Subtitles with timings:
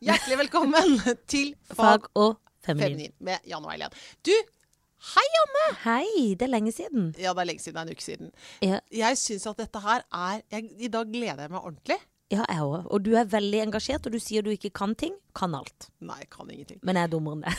[0.00, 0.94] Hjertelig velkommen
[1.28, 2.86] til Fag og feminin.
[2.86, 3.92] Feminin med Jan og Eileen.
[4.24, 4.32] Du,
[5.10, 5.64] hei Janne!
[5.82, 7.10] Hei, det er lenge siden.
[7.20, 7.76] Ja, det er lenge siden.
[7.76, 8.30] Det er en uke siden.
[8.64, 11.98] Ja, Jeg syns at dette her er jeg, I dag gleder jeg meg ordentlig.
[12.30, 12.86] Ja jeg òg.
[12.94, 15.14] Og du er veldig engasjert, og du sier du ikke kan ting.
[15.36, 15.88] Kan alt.
[16.02, 16.80] Nei, kan ingenting.
[16.86, 17.54] Men jeg er dummere enn det.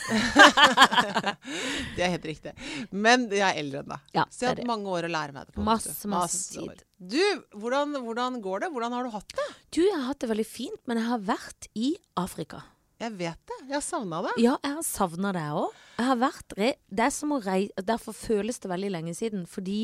[1.95, 2.53] Det er helt riktig.
[2.91, 4.09] Men jeg er eldre enn deg.
[4.15, 5.63] Ja, Så jeg har hatt mange år å lære meg det på.
[5.67, 6.83] Masse, masse tid.
[6.97, 7.21] Du,
[7.57, 8.71] hvordan, hvordan går det?
[8.75, 9.47] Hvordan har du hatt det?
[9.75, 12.63] Du, jeg har hatt det veldig fint, men jeg har vært i Afrika.
[13.01, 13.57] Jeg vet det.
[13.65, 14.35] Jeg har savna det.
[14.43, 15.79] Ja, jeg har savna det òg.
[15.97, 19.47] Jeg har vært re Det er som å reise Derfor føles det veldig lenge siden.
[19.49, 19.79] Fordi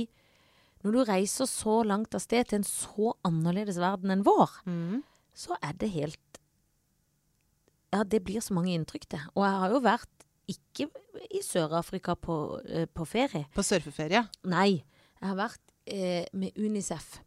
[0.87, 5.01] når du reiser så langt av sted til en så annerledes verden enn vår, mm.
[5.35, 6.21] så er det helt
[7.93, 9.21] Ja, det blir så mange inntrykk, det.
[9.35, 10.89] Og jeg har jo vært ikke
[11.33, 12.35] i Sør-Afrika på,
[12.67, 13.47] eh, på ferie.
[13.55, 14.25] På surfeferie.
[14.47, 14.83] Nei,
[15.19, 17.17] jeg har vært eh, med Unicef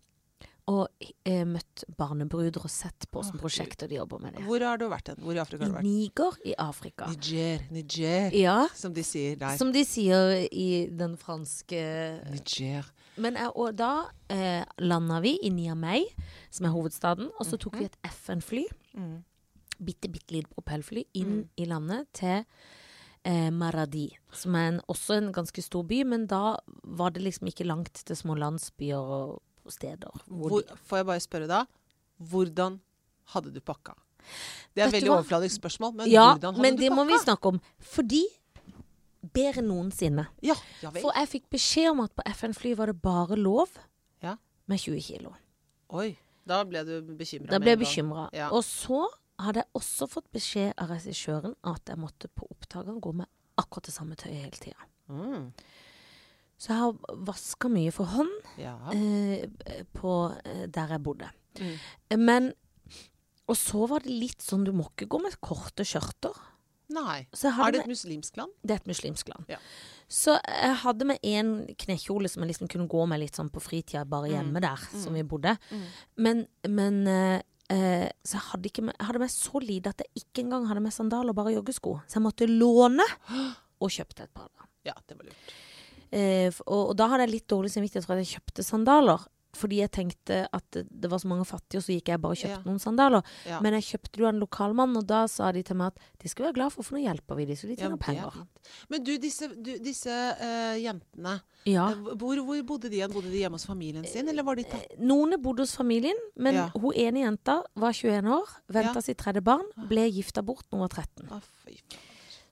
[0.68, 0.88] og
[1.24, 4.42] eh, møtt barnebruder og sett på som hvilke prosjekter de jobber med det.
[4.46, 5.16] Hvor har du vært hen?
[5.24, 5.84] Hvor i Afrika har du vært?
[5.88, 7.06] Niger i Afrika.
[7.10, 7.64] Niger.
[7.70, 9.56] Niger, Ja, som de sier der.
[9.56, 11.80] som de sier i den franske
[12.30, 12.90] Niger.
[13.16, 16.04] Men jeg, og da eh, landa vi i Niamey,
[16.50, 19.22] som er hovedstaden, og så tok vi et FN-fly, Mm.
[19.78, 22.44] bitte, bitte lite propellfly, inn i landet til
[23.24, 27.46] eh, Maradi, som er en, også en ganske stor by, men da var det liksom
[27.48, 30.22] ikke langt til små landsbyer og steder.
[30.26, 31.64] Hvor får jeg bare spørre da,
[32.16, 32.80] hvordan
[33.34, 33.92] hadde du pakka?
[34.74, 37.18] Det er et veldig overfladisk spørsmål, men ja, hvordan hadde men du det må vi
[37.20, 37.60] snakke om.
[37.78, 38.22] Fordi
[39.20, 40.26] bedre enn noensinne.
[40.44, 41.02] Ja, ja vel.
[41.04, 43.68] For jeg fikk beskjed om at på FN-fly var det bare lov
[44.22, 44.36] Ja.
[44.66, 45.34] med 20 kilo.
[45.90, 48.28] Oi, da ble du bekymra Da ble jeg bekymra.
[48.32, 48.50] Ja.
[48.50, 49.06] Og så
[49.40, 53.26] hadde jeg også fått beskjed av regissøren at jeg måtte på opptakeren gå med
[53.60, 54.88] akkurat det samme tøyet hele tida.
[55.08, 55.52] Mm.
[56.60, 58.74] Så jeg har vaska mye for hånd Ja.
[58.92, 59.46] eh,
[59.96, 61.30] på eh, der jeg bodde.
[61.58, 61.76] Mm.
[62.10, 62.52] Eh, Men
[63.48, 66.36] Og så var det litt sånn du må ikke gå med korte skjørter.
[66.90, 67.26] Nei.
[67.32, 68.52] Er det et muslimsk land?
[68.62, 69.44] det er et muslimsk land.
[69.48, 69.56] Ja.
[70.10, 73.60] Så jeg hadde med en knekjole som jeg liksom kunne gå med litt sånn på
[73.62, 74.34] fritida, bare Mm.
[74.36, 75.56] hjemme der som vi bodde.
[75.70, 75.84] Mm.
[76.16, 79.98] Men, men eh, eh, Så jeg hadde, ikke med, jeg hadde med så lite at
[79.98, 82.02] jeg ikke engang hadde med sandaler, bare joggesko.
[82.06, 83.02] Så jeg måtte låne
[83.82, 84.48] og kjøpte et par.
[84.84, 85.54] Ja, det var lurt.
[86.12, 89.28] Eh, og, og da hadde jeg litt dårlig samvittighet for at jeg kjøpte sandaler.
[89.50, 92.38] Fordi jeg tenkte at det, var så mange fattige, og så gikk jeg bare og
[92.38, 92.66] kjøpte Ja.
[92.70, 93.24] noen sandaler.
[93.50, 93.56] Ja.
[93.60, 96.30] Men jeg kjøpte jo av en lokalmann, og da sa de til meg at de
[96.30, 98.36] skulle være glad for, for nå hjelper vi de, så de tjener er penger.
[98.94, 100.06] Men du, disse, du, disse
[100.38, 101.34] uh, jentene,
[101.66, 101.88] Ja.
[101.90, 103.10] eh, hvor, hvor bodde de igjen?
[103.10, 106.54] Bodde de hjemme hos familien sin, eller var de tatt Noen bodde hos familien, men
[106.54, 106.68] Ja.
[106.78, 109.00] hun ene jenta var 21 år, venta Ja.
[109.02, 111.26] sitt tredje barn, ble gifta bort når hun var 13.
[111.32, 111.74] Ah, fy.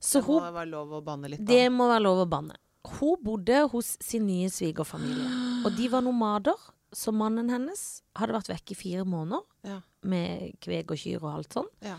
[0.02, 1.52] Så Det må hun, være lov å banne litt, da.
[1.54, 2.58] det må være lov å banne.
[2.98, 5.28] Hun bodde hos sin nye svigerfamilie,
[5.66, 6.56] og de var nomader.
[6.94, 7.80] Så mannen hennes
[8.16, 9.80] hadde vært vekk i fire måneder Ja.
[10.08, 11.66] med kveg og kyr og alt sånn.
[11.84, 11.98] Ja.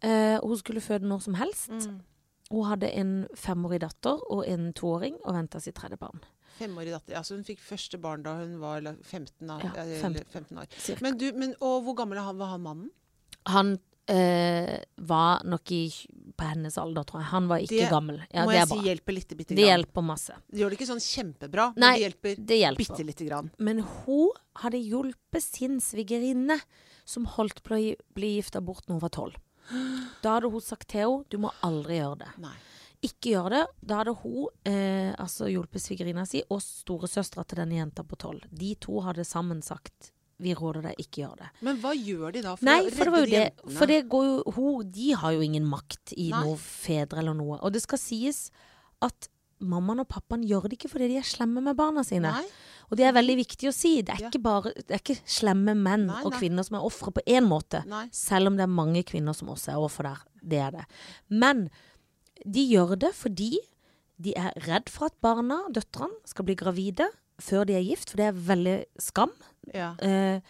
[0.00, 1.70] Eh, hun skulle føde når som helst.
[1.70, 1.96] Mm.
[2.52, 6.20] Hun hadde en femårig datter og en toåring og venta sitt tredje barn.
[6.60, 7.16] Femårig datter.
[7.18, 9.64] Altså hun fikk første barn da hun var 15, år.
[9.64, 10.24] Ja, 15.
[10.30, 11.00] 15 år.
[11.02, 12.90] Men du, men, og hvor gammel var han mannen?
[13.46, 13.78] Han
[14.10, 15.82] eh, var nok i,
[16.36, 17.28] på hennes alder, tror jeg.
[17.30, 18.18] Han var ikke Det gammel.
[18.30, 20.36] Ja, Må det jeg er si hjelper litt, bitte Det hjelper masse.
[20.50, 22.84] Det gjør det ikke sånn kjempebra, men Nei, det hjelper Det hjelper.
[22.84, 23.50] bitte lite grann.
[23.58, 24.30] Men hun
[24.62, 26.60] hadde hjulpet sin svigerinne,
[27.04, 29.40] som holdt på å bli gifta bort når hun var tolv.
[30.24, 32.30] Da hadde hun sagt til henne du må aldri gjøre det.
[32.44, 32.54] Nei.
[33.04, 33.62] Ikke gjør det.
[33.84, 38.40] Da hadde hun eh, altså hjulpet svigerinna si og storesøstera til denne jenta på tolv.
[38.48, 41.48] De to hadde sammen sagt vi råder deg, ikke gjør det.
[41.62, 43.76] Men hva gjør de da for Nei, å for det var jo de det.
[43.78, 46.42] For det går jo hun, De har jo ingen makt i Nei.
[46.44, 47.60] noe fedre eller noe.
[47.62, 48.50] Og det skal sies
[49.02, 49.28] at
[49.64, 52.32] mammaen og pappaen gjør det ikke fordi de er slemme med barna sine.
[52.34, 52.44] Nei.
[52.90, 54.02] Og det er veldig viktig å si.
[54.02, 54.28] Det er Ja.
[54.28, 56.40] ikke bare Det er ikke slemme menn Nei, og nei.
[56.40, 57.84] kvinner som er ofre på én måte.
[57.86, 58.08] Nei.
[58.12, 60.20] Selv om det er mange kvinner som også er ofre der.
[60.42, 60.84] Det er det.
[61.30, 61.70] Men
[62.44, 63.56] de gjør det fordi
[64.20, 67.08] de er redd for at barna, døtrene, skal bli gravide
[67.40, 69.32] før de er gift, for det er veldig skam.
[69.74, 69.94] Ja.
[69.98, 70.40] Eh,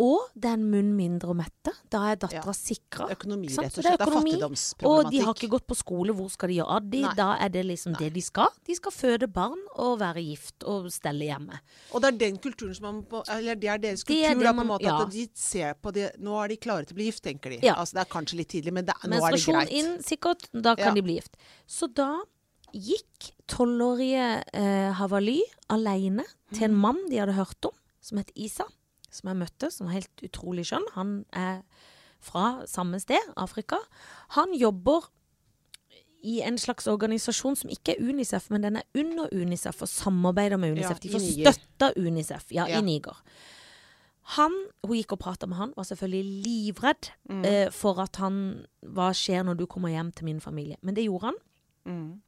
[0.00, 1.74] og det er en munn mindre å mette.
[1.92, 2.52] Da er dattera Ja.
[2.56, 3.10] sikra.
[3.12, 3.98] Økonomi, rett og det er slett.
[3.98, 5.04] Det er økonomi, fattigdomsproblematikk.
[5.04, 6.14] Og de har ikke gått på skole.
[6.16, 7.02] Hvor skal de gjøre av de?
[7.02, 7.14] Nei.
[7.18, 8.48] Da er det liksom det de skal.
[8.64, 11.60] De skal føde barn og være gift og stelle hjemme.
[11.92, 14.42] Og det er den kulturen som man Eller det er deres Det kultur, er det
[14.48, 14.82] da, på en måte.
[14.88, 15.02] ja.
[15.02, 17.58] At de ser på det Nå er de klare til å bli gift, tenker de.
[17.62, 17.74] Ja.
[17.74, 19.70] Altså, det er kanskje litt tidlig, men det, nå er det Menstruasjon greit.
[19.70, 20.48] inn, sikkert.
[20.62, 21.36] Da kan de bli gift.
[21.68, 22.22] Så da
[22.72, 25.40] gikk tolvårige eh, Havali
[25.70, 26.24] alene
[26.54, 28.64] til en mann de hadde hørt om, som het Isa.
[29.10, 30.84] Som jeg møtte, som var helt utrolig skjønn.
[30.94, 31.62] Han er
[32.22, 33.76] fra samme sted, Afrika.
[34.36, 35.08] Han jobber
[36.22, 40.60] i en slags organisasjon som ikke er Unicef, men den er under Unicef og samarbeider
[40.60, 40.98] med Unicef.
[41.00, 42.78] Ja, De får støtte av Unicef, ja, Ja.
[42.78, 43.16] i Niger.
[44.36, 44.52] Han,
[44.86, 47.44] Hun gikk og prata med han, var selvfølgelig livredd Mm.
[47.44, 50.76] eh, for at han Hva skjer når du kommer hjem til min familie?
[50.82, 51.34] Men det gjorde han.
[51.86, 52.20] Mm.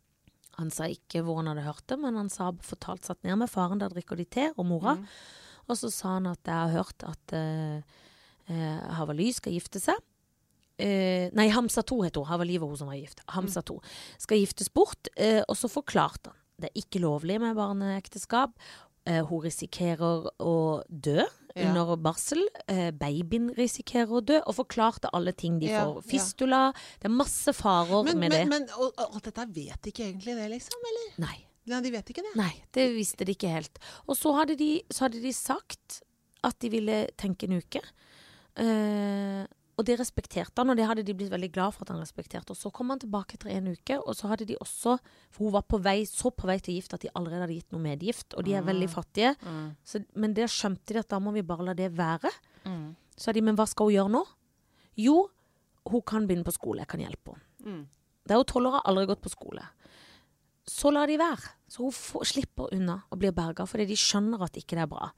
[0.58, 3.50] Han sa ikke hvor han hadde hørt det, men han sa fortalt satt ned med
[3.50, 4.96] faren, der drikker de te, og mora.
[5.00, 5.06] Mm.
[5.70, 8.00] Og så sa han at jeg har hørt at uh,
[8.50, 9.99] eh, Havaly skal gifte seg.
[10.82, 12.31] Uh, nei, Hamsa 2 heter hun.
[12.32, 13.22] Havaly var hun som var gift.
[13.32, 13.78] Hamsa 2
[14.20, 15.12] skal giftes bort.
[15.16, 18.52] Eh, og så forklarte han det er ikke lovlig med barneekteskap.
[19.06, 21.69] Eh, hun risikerer å dø Ja.
[21.69, 22.40] under barsel.
[22.69, 24.38] Eh, babyen risikerer å dø.
[24.46, 25.94] Og forklarte alle ting de Ja, får.
[25.96, 26.00] ja.
[26.12, 26.72] Fistula.
[27.00, 28.49] Det er masse farer Men, med men, det.
[28.49, 30.78] men og alt dette vet de ikke egentlig det, liksom?
[30.93, 31.19] Eller?
[31.26, 31.46] Nei.
[31.66, 32.34] Nei, de vet ikke det.
[32.37, 33.78] Nei, det visste de ikke helt.
[34.08, 36.02] Og så hadde de, så hadde de sagt
[36.43, 37.82] at de ville tenke en uke.
[38.56, 39.46] Eh,
[39.80, 42.52] og det respekterte han, og det hadde de blitt veldig glad for at han respekterte.
[42.52, 44.98] Og så kom han tilbake etter en uke, og så hadde de også
[45.32, 47.72] For hun var på vei, så på vei til gift at de allerede hadde gitt
[47.72, 49.32] noe medgift, og de er veldig fattige.
[49.88, 52.30] Så, men det skjønte de at da må vi bare la det være.
[53.16, 54.22] Så sa de, men hva skal hun gjøre nå?
[55.00, 55.16] Jo,
[55.88, 57.48] hun kan begynne på skole, jeg kan hjelpe henne.
[57.64, 57.82] Mm.
[58.22, 59.64] Det er jo tolv år, har aldri gått på skole.
[60.68, 61.56] Så lar de være.
[61.66, 64.92] Så hun får, slipper unna og blir berga fordi de skjønner at ikke det er
[64.92, 65.08] bra.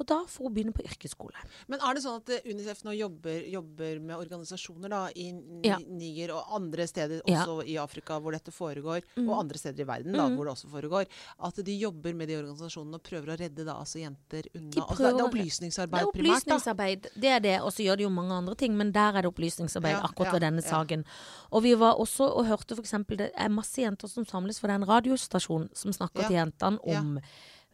[0.00, 1.36] Og da får hun begynne på yrkesskole.
[1.68, 5.26] Men er det sånn at eh, Unicef nå jobber, jobber med organisasjoner da, i
[5.66, 5.76] Ja.
[5.78, 7.44] Niger og andre steder, Ja.
[7.44, 9.28] også i Afrika hvor dette foregår, Mm.
[9.28, 11.06] og andre steder i verden da, hvor det også foregår,
[11.44, 14.80] at de jobber med de organisasjonene og prøver å redde da, altså jenter unna De
[14.80, 16.54] altså, det, er opplysningsarbeid opplysningsarbeid Det er primært, da.
[16.56, 17.06] opplysningsarbeid.
[17.20, 17.60] Det er det.
[17.60, 20.26] Og så gjør de jo mange andre ting, men der er det opplysningsarbeid Ja, akkurat
[20.26, 20.70] ja, ved denne ja.
[20.70, 21.04] saken.
[21.52, 24.74] Og vi var også og hørte eksempel det er masse jenter som samles, for det
[24.78, 27.00] er en radiostasjon som snakker Ja, til jentene ja.
[27.00, 27.20] om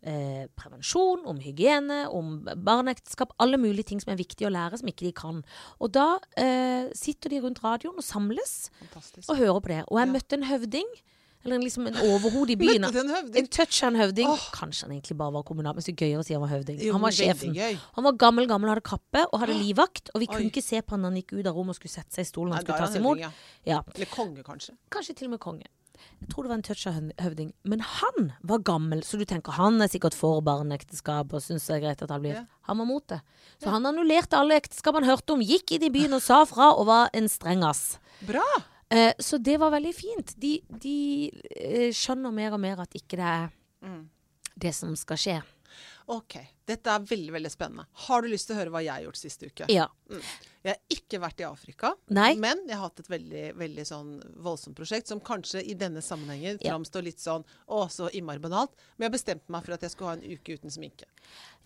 [0.02, 3.32] eh, prevensjon, om hygiene, om barneekteskap.
[3.38, 5.42] Alle mulige ting som er viktige å lære, som ikke de kan.
[5.80, 9.28] Og da eh, sitter de rundt radioen og samles Fantastisk.
[9.30, 9.82] og hører på det.
[9.88, 10.12] Og jeg Ja.
[10.12, 10.86] møtte en høvding,
[11.46, 12.84] eller en, liksom en overhode i byen.
[12.84, 13.36] En?
[13.36, 14.26] En touch av en høvding.
[14.26, 14.46] Oh.
[14.52, 16.80] Kanskje han egentlig bare var kommunal, men så gøyere å si han var høvding.
[16.82, 17.54] Jo, Han var sjefen.
[17.94, 20.10] Han var gammel, gammel, hadde kappe og hadde livvakt.
[20.14, 20.34] Og vi Oi.
[20.34, 22.26] kunne ikke se på han da han gikk ut av rommet og skulle sette seg
[22.26, 23.18] i stolen og skulle tas imot.
[23.22, 23.30] ja.
[23.66, 24.74] Ja, Eller konge, kanskje.
[24.90, 25.66] Kanskje til og med konge.
[26.20, 27.52] Jeg tror det var en touch av høvding.
[27.64, 31.76] Men han var gammel, så du tenker han er sikkert for barneekteskap og syns det
[31.76, 32.44] er greit at han blir Ja.
[32.70, 33.20] Han var mot det.
[33.62, 36.72] Så han annullerte alle ekteskap han hørte om, gikk inn i byen og sa fra
[36.74, 37.98] og var en streng ass.
[38.26, 38.44] Bra!
[38.90, 40.34] Eh, så det var veldig fint.
[40.38, 40.96] De, de
[41.56, 43.48] eh, skjønner mer og mer at ikke det er
[43.82, 44.08] Mm.
[44.58, 45.42] det som skal skje.
[46.06, 46.36] Ok,
[46.70, 47.84] dette er veldig, veldig spennende.
[48.06, 49.66] Har du lyst til å høre hva jeg har gjort siste uke?
[49.72, 49.88] Ja.
[50.06, 52.28] Jeg har ikke vært i Afrika, Nei.
[52.38, 54.12] men jeg har hatt et veldig, veldig sånn
[54.44, 56.76] voldsomt prosjekt som kanskje i denne sammenhengen Ja.
[56.76, 58.70] framstår litt sånn å, så innmari banalt.
[58.96, 61.10] Men jeg bestemte meg for at jeg skulle ha en uke uten sminke.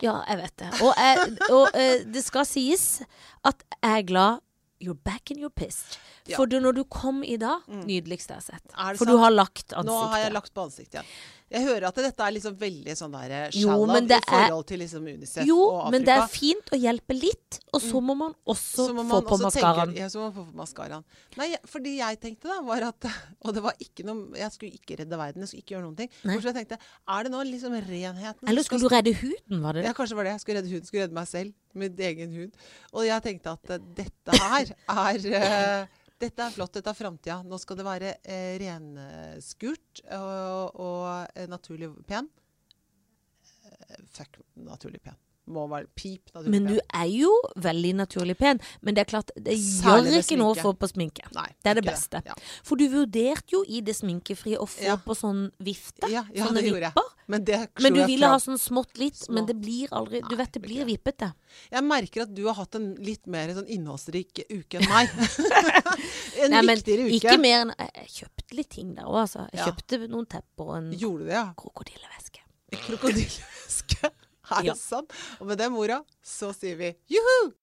[0.01, 0.71] Ja, jeg vet det.
[0.81, 2.87] Og, jeg, og eh, det skal sies
[3.45, 4.47] at jeg er glad
[4.81, 5.99] You're back in your pissed.
[6.25, 6.37] Ja.
[6.39, 8.71] For du, når du kom i dag, nydeligste jeg har sett.
[8.73, 9.11] For sant?
[9.11, 9.85] du har lagt ansiktet.
[9.85, 11.11] Nå har jeg lagt på ansiktet igjen.
[11.51, 15.07] Jeg hører at dette er liksom veldig sånn der eh, shallow i forhold til liksom
[15.11, 15.91] Unicef Jo, og Afrika.
[15.95, 19.21] men det er fint å hjelpe litt, og så må man også må man få
[19.27, 19.93] på maskaraen.
[19.99, 21.03] Ja, så må man få på maskaraen.
[21.41, 23.09] Nei, fordi jeg tenkte da, var at
[23.45, 25.97] Og det var ikke noe Jeg skulle ikke redde verden, jeg skulle ikke gjøre noen
[25.99, 26.11] ting.
[26.23, 26.35] Nei.
[26.37, 29.83] Bortsett jeg tenkte, er det nå liksom renheten Eller skulle du redde huden, var det
[29.83, 29.89] det?
[29.89, 30.35] Ja, kanskje var det.
[30.37, 31.57] Jeg skulle redde huden, skulle redde meg selv.
[31.73, 32.63] mitt egen hud.
[32.91, 37.39] Og jeg tenkte at eh, dette her er eh, dette er flott, dette er framtida.
[37.47, 42.29] Nå skal det være eh, renskurt og, og eh, naturlig pen.
[43.65, 45.17] Eh, fuck naturlig pen.
[45.49, 48.59] Må være pip naturlig Men du er jo veldig naturlig pen.
[48.81, 51.25] Men det er klart, det Særlig gjør ikke noe å få på sminke.
[51.33, 52.21] Nei, Det er det beste.
[52.21, 52.21] beste.
[52.29, 52.35] Ja.
[52.63, 54.97] For du vurderte jo i det sminkefrie å få Ja.
[54.97, 56.07] på sånn vifte.
[56.09, 57.09] Ja, sånne det vipper.
[57.27, 60.51] Men det Men du ville ha sånn smått litt, men det blir aldri Du vet
[60.51, 61.33] det det blir vippete.
[61.71, 65.09] Jeg merker at du har hatt en litt mer sånn innholdsrik uke enn meg.
[66.43, 67.17] en Nei, viktigere uke.
[67.17, 69.47] ikke mer enn Jeg, kjøpte litt ting der òg, altså.
[69.53, 72.43] Jeg kjøpte noen tepper og en det, krokodilleveske.
[72.71, 74.11] Krokodilleveske.
[74.51, 74.73] Er Ja.
[74.73, 75.11] det sant?
[75.39, 77.53] Og med den mora så sier vi juhu!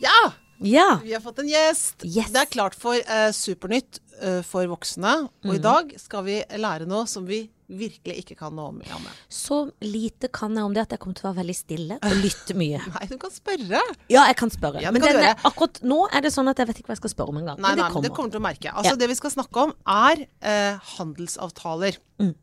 [0.00, 0.32] Ja!
[0.58, 1.00] Ja!
[1.02, 2.04] Vi har fått en gjest.
[2.06, 2.30] Yes.
[2.32, 5.14] Det er klart for eh, Supernytt eh, for voksne.
[5.44, 5.54] Og Mhm.
[5.56, 8.80] i dag skal vi lære noe som vi virkelig ikke kan noe om.
[8.84, 9.10] Janne.
[9.28, 12.12] Så lite kan jeg om det at jeg kommer til å være veldig stille og
[12.22, 12.78] lytte mye.
[12.94, 13.80] Nei, du kan spørre.
[14.12, 14.82] Ja, jeg kan spørre.
[14.84, 17.14] Ja, men denne, akkurat nå er det sånn at jeg vet ikke hva jeg skal
[17.16, 17.58] spørre om engang.
[17.58, 18.70] Nei, Men det nei, men det kommer til å merke.
[18.74, 18.96] Altså, Ja.
[18.96, 21.98] Det vi skal snakke om, er eh, handelsavtaler.
[22.20, 22.34] Mm.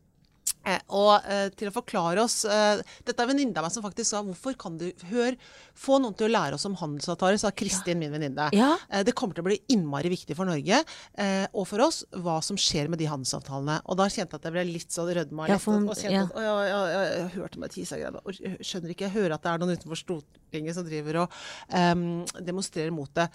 [0.61, 3.81] Eh, og eh, til å forklare oss eh, Dette er en venninne av meg som
[3.81, 5.33] faktisk sa hvorfor kan du hør,
[5.73, 8.49] få noen til å lære oss om handelsavtaler, sa Kristin, min venninne.
[8.53, 8.75] Ja.
[8.91, 12.37] Eh, det kommer til å bli innmari viktig for Norge eh, og for oss hva
[12.45, 13.79] som skjer med de handelsavtalene.
[13.89, 16.25] Og da kjente jeg at jeg ble litt sånn rødma Ja, for- og, kjente ja.
[16.29, 18.21] at, å, ja, ja, ja, jeg hørte meg tisa greiene.
[18.21, 21.39] og skjønner ikke, jeg hører at det er noen utenfor Stortinget som driver og
[21.73, 22.05] em,
[22.37, 23.31] demonstrerer mot det.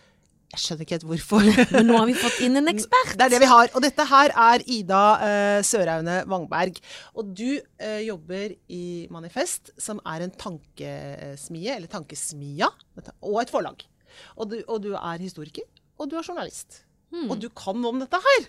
[0.54, 1.48] Jeg skjønner ikke helt hvorfor.
[1.74, 3.16] Men nå har vi fått inn en ekspert.
[3.18, 3.70] Det er det vi har.
[3.74, 6.78] Og dette her er Ida eh, Søraune Wangberg.
[7.18, 12.70] Og du eh, jobber i Manifest, som er en tankesmie, eller tankesmia,
[13.20, 13.82] og et forlag.
[14.38, 15.66] Og du, og du er historiker,
[15.98, 16.84] og du er journalist.
[17.12, 17.28] Hmm.
[17.30, 18.48] Og du kan noe om dette her.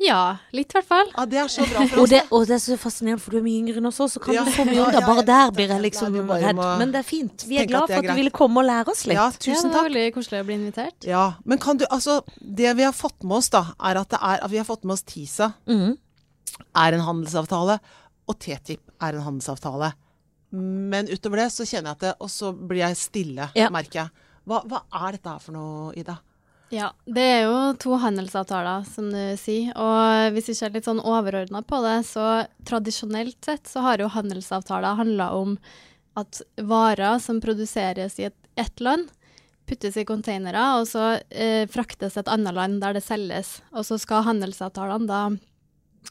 [0.00, 1.10] Ja, litt i hvert fall.
[1.12, 2.10] Ja, det er så bra for Og oss.
[2.14, 4.22] det, og det er så fascinerende, for du er mye yngre enn oss også, så
[4.24, 5.02] kan Ja, du få mye det.
[5.04, 6.56] Bare der blir jeg liksom Nei, redd.
[6.56, 7.44] må Men det er fint.
[7.50, 9.18] Vi er glad for at du ville komme og lære oss litt.
[9.18, 9.60] Ja, tusen takk.
[9.60, 11.04] Ja, det var veldig koselig å bli invitert.
[11.04, 14.22] Ja, men kan du, altså, det vi har fått med oss da, er at, det
[14.22, 15.92] er, at vi har fått med oss TISA mm.
[16.80, 17.78] er en handelsavtale,
[18.26, 19.92] og TTIP er en handelsavtale.
[20.56, 23.68] Men utover det så kjenner jeg at det, og så blir jeg stille, Ja.
[23.70, 24.10] merker jeg.
[24.48, 26.16] Hva, hva er dette her for noe, Ida?
[26.70, 29.72] Ja, det er jo to handelsavtaler, som du sier.
[29.74, 34.10] Og hvis vi ser litt sånn overordna på det, så tradisjonelt sett så har jo
[34.14, 35.56] handelsavtaler handla om
[36.18, 39.10] at varer som produseres i et, ett land,
[39.66, 43.56] puttes i containere, og så eh, fraktes et annet land der det selges.
[43.74, 45.22] Og så skal handelsavtalene da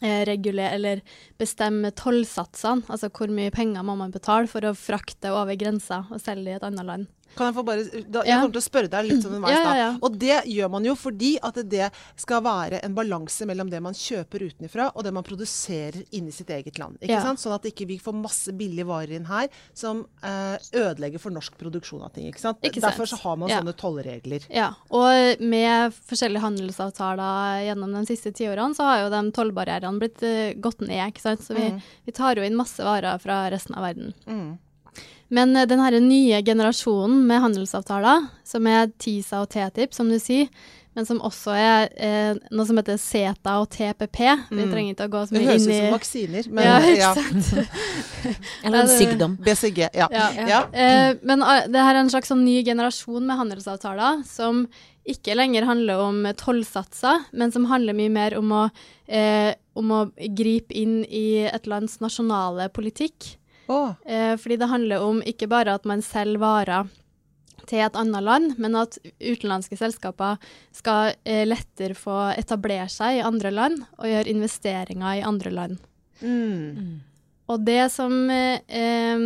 [0.04, 1.04] eh, regulere eller
[1.40, 6.20] bestemme tollsatsene, altså hvor mye penger må man betale for å frakte over grensa og
[6.24, 7.10] selge i et annet land.
[7.38, 9.90] Kan jeg få bare, da, jeg kommer til å spørre deg litt sånn underveis da.
[10.04, 13.94] Og det gjør man jo fordi at det skal være en balanse mellom det man
[13.94, 16.98] kjøper utenfra og det man produserer inni sitt eget land.
[17.02, 17.40] Ikke sant?
[17.40, 21.56] Sånn at ikke vi får masse billige varer inn her som eh, ødelegger for norsk
[21.60, 22.28] produksjon av ting.
[22.32, 22.60] Ikke sant?
[22.66, 22.90] Ikke sant.
[22.92, 24.46] Derfor så har man sånne tollregler.
[24.52, 30.24] Ja, og med forskjellige handelsavtaler gjennom de siste tiårene, så har jo de tollbarrierene blitt
[30.26, 31.46] uh, gått ned, ikke sant.
[31.46, 31.82] Så vi, Mm.
[32.08, 34.14] vi tar jo inn masse varer fra resten av verden.
[34.26, 34.58] Mm.
[35.30, 40.48] Men denne den nye generasjonen med handelsavtaler, som er TISA og TTIP, som du sier,
[40.98, 44.18] men som også er eh, noe som heter CETA og TPP.
[44.50, 44.72] Vi Mm.
[44.74, 47.14] trenger ikke å gå så Det høres inn ut som vaksiner, men Ja, ja.
[48.66, 49.38] Eller en sykdom.
[49.38, 49.90] BCG.
[49.94, 50.08] Ja.
[50.12, 50.30] Ja.
[50.50, 50.62] Ja.
[50.74, 54.66] Eh, men uh, det her er en slags sånn ny generasjon med handelsavtaler som
[55.10, 58.64] ikke lenger handler om tollsatser, men som handler mye mer om å,
[59.08, 60.02] eh, om å
[60.38, 63.38] gripe inn i et lands nasjonale politikk.
[63.70, 66.90] Å, Eh, fordi det handler om ikke bare at man selger varer
[67.70, 70.40] til et annet land, men at utenlandske selskaper
[70.76, 75.78] skal eh, lettere få etablere seg i andre land og gjøre investeringer i andre land.
[76.24, 76.98] mm.
[77.50, 79.22] Og det som eh,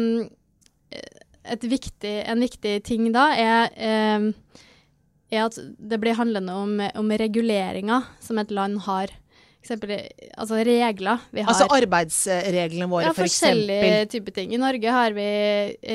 [1.44, 4.30] et viktig, En viktig ting da er, eh,
[5.34, 9.12] er at det blir handlende om, om reguleringer som et land har.
[9.64, 9.94] Eksempel,
[10.36, 11.54] altså regler vi har.
[11.54, 14.10] Altså arbeidsreglene våre, ja, for forskjellige eksempel.
[14.12, 14.50] typer ting.
[14.52, 15.28] I Norge har vi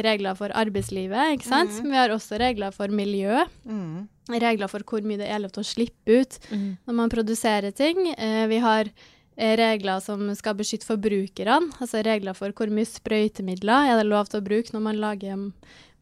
[0.06, 1.74] regler for arbeidslivet, ikke sant.
[1.76, 1.90] Mm.
[1.92, 3.42] Vi har også regler for miljø.
[3.68, 4.06] Mm.
[4.40, 6.70] Regler for hvor mye det er lov til å slippe ut mm.
[6.88, 8.00] når man produserer ting.
[8.14, 11.74] Eh, vi har eh, regler som skal beskytte forbrukerne.
[11.76, 15.44] Altså regler for hvor mye sprøytemidler er det lov til å bruke når man lager,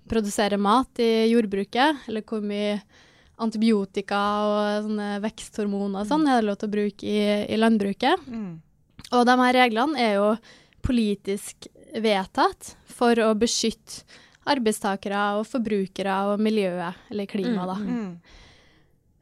[0.07, 2.07] produserer mat i jordbruket.
[2.07, 2.79] Eller hvor mye
[3.43, 7.19] antibiotika og sånne veksthormoner og sånn er det lov til å bruke i,
[7.53, 8.29] i landbruket.
[8.31, 8.53] Mm.
[9.13, 10.31] Og de her reglene er jo
[10.87, 14.07] politisk vedtatt for å beskytte
[14.47, 17.77] arbeidstakere og forbrukere og miljøet, eller klimaet, da.
[17.83, 18.43] Mm.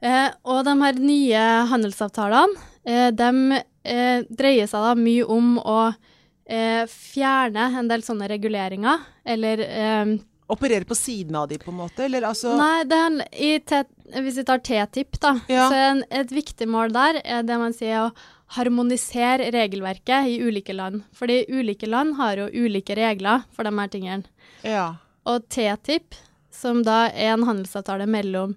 [0.05, 5.79] Eh, og de her nye handelsavtalene, eh, de eh, dreier seg da mye om å
[5.89, 11.79] eh, fjerne en del sånne reguleringer, eller eh, Operere på siden av de, på en
[11.79, 12.05] måte?
[12.05, 12.99] Eller altså Nei, det
[13.41, 13.79] i T,
[14.13, 15.69] hvis vi tar TTIP, da, Ja.
[15.71, 18.13] så en, et viktig mål der er det man sier å
[18.55, 21.03] harmonisere regelverket i ulike land.
[21.17, 24.25] Fordi ulike land har jo ulike regler for de her tingene.
[24.63, 24.97] Ja.
[25.27, 26.15] Og TTIP,
[26.55, 28.55] som da er en handelsavtale mellom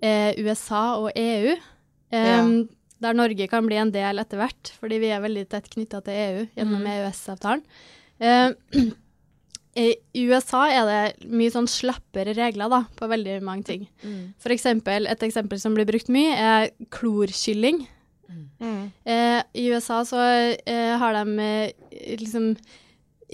[0.00, 1.54] eh, USA og EU,
[2.10, 6.00] em, der Norge kan bli en del etter hvert, fordi vi er veldig tett knytta
[6.04, 6.92] til EU gjennom mm.
[6.96, 7.66] EØS-avtalen.
[8.18, 8.48] Eh,
[9.76, 13.84] I USA er det mye sånn slappere regler da, på veldig mange ting.
[14.00, 14.32] Mm.
[14.40, 17.82] For eksempel, et eksempel som blir brukt mye, er klorkylling.
[18.58, 18.90] Mm.
[19.04, 22.54] Eh, I USA så eh, har de eh, liksom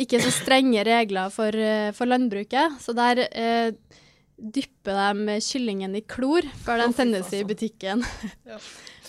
[0.02, 3.74] ikke så strenge regler for, eh, for landbruket, så der eh,
[4.36, 8.02] dypper de kyllingen i klor før den sendes i butikken.
[8.48, 8.58] Ja.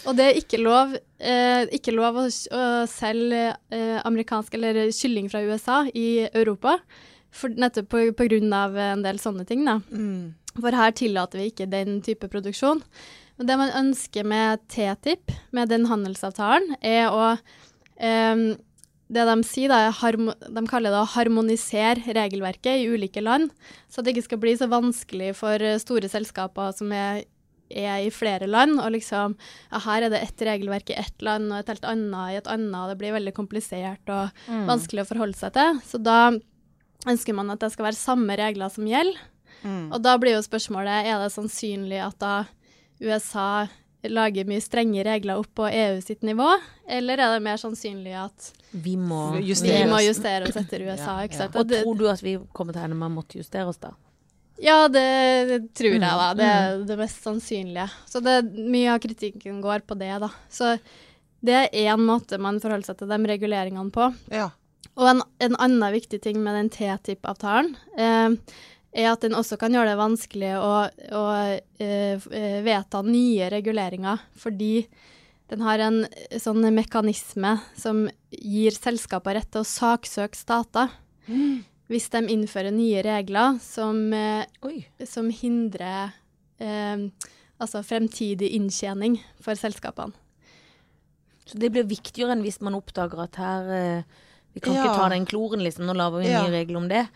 [0.04, 0.90] Og det er ikke lov,
[1.24, 6.74] eh, ikke lov å, å selge eh, amerikansk eller kylling fra USA i Europa,
[7.34, 9.66] for, nettopp på, på grunn av en del sånne ting.
[9.68, 9.80] da.
[9.92, 10.34] Mm.
[10.60, 12.84] For her tillater vi ikke den type produksjon.
[13.40, 18.44] Men det man ønsker med TTIP, med den handelsavtalen, er å um,
[19.14, 23.52] Det de sier, da, er de kaller det å harmonisere regelverket i ulike land,
[23.92, 27.20] så det ikke skal bli så vanskelig for eh, store selskaper som er,
[27.70, 31.52] er i flere land, og liksom ja, Her er det ett regelverk i ett land
[31.52, 34.66] og et helt annet i et annet, og det blir veldig komplisert og Mm.
[34.72, 35.80] vanskelig å forholde seg til.
[35.86, 36.32] Så da
[37.08, 39.20] ønsker man at det skal være samme regler som gjelder.
[39.64, 39.92] Mm.
[39.94, 42.34] Og da blir jo spørsmålet er det sannsynlig at da
[43.02, 43.68] USA
[44.04, 46.50] lager mye strenge regler opp på EU sitt nivå,
[46.92, 50.08] eller er det mer sannsynlig at Vi må vi Justere må oss.
[50.10, 51.20] justere oss etter USA?
[51.22, 51.46] Ja, ikke ja.
[51.46, 51.56] sant?
[51.56, 53.68] Og Og det- tror du at vi kommer til å ende med å måtte justere
[53.68, 53.92] oss da?
[54.60, 56.34] Ja, det, det tror jeg, da.
[56.34, 56.84] Det Mm.
[56.84, 57.90] er det mest sannsynlige.
[58.08, 60.30] Så det, mye av kritikken går på det, da.
[60.50, 60.78] Så
[61.44, 64.14] det er én måte man forholder seg til de reguleringene på.
[64.32, 64.52] Ja.
[65.00, 68.36] Og en, en annen viktig ting med den TTIP-avtalen eh,
[68.94, 70.74] er at den også kan gjøre det vanskelig å,
[71.18, 71.24] å
[71.82, 72.28] eh,
[72.66, 74.86] vedta nye reguleringer, fordi
[75.50, 76.04] den har en
[76.42, 80.94] sånn mekanisme som gir selskaper rett til å saksøke stater
[81.92, 84.46] hvis de innfører nye regler som, eh,
[85.10, 86.14] som hindrer
[86.64, 87.08] eh,
[87.62, 90.16] altså fremtidig inntjening for selskapene.
[91.44, 94.22] Så det blir viktigere enn hvis man oppdager at her eh,
[94.54, 94.84] Vi kan Ja.
[94.86, 95.86] ikke ta den kloren, liksom.
[95.86, 96.44] Nå lager vi en Ja.
[96.48, 97.08] ny regel om det.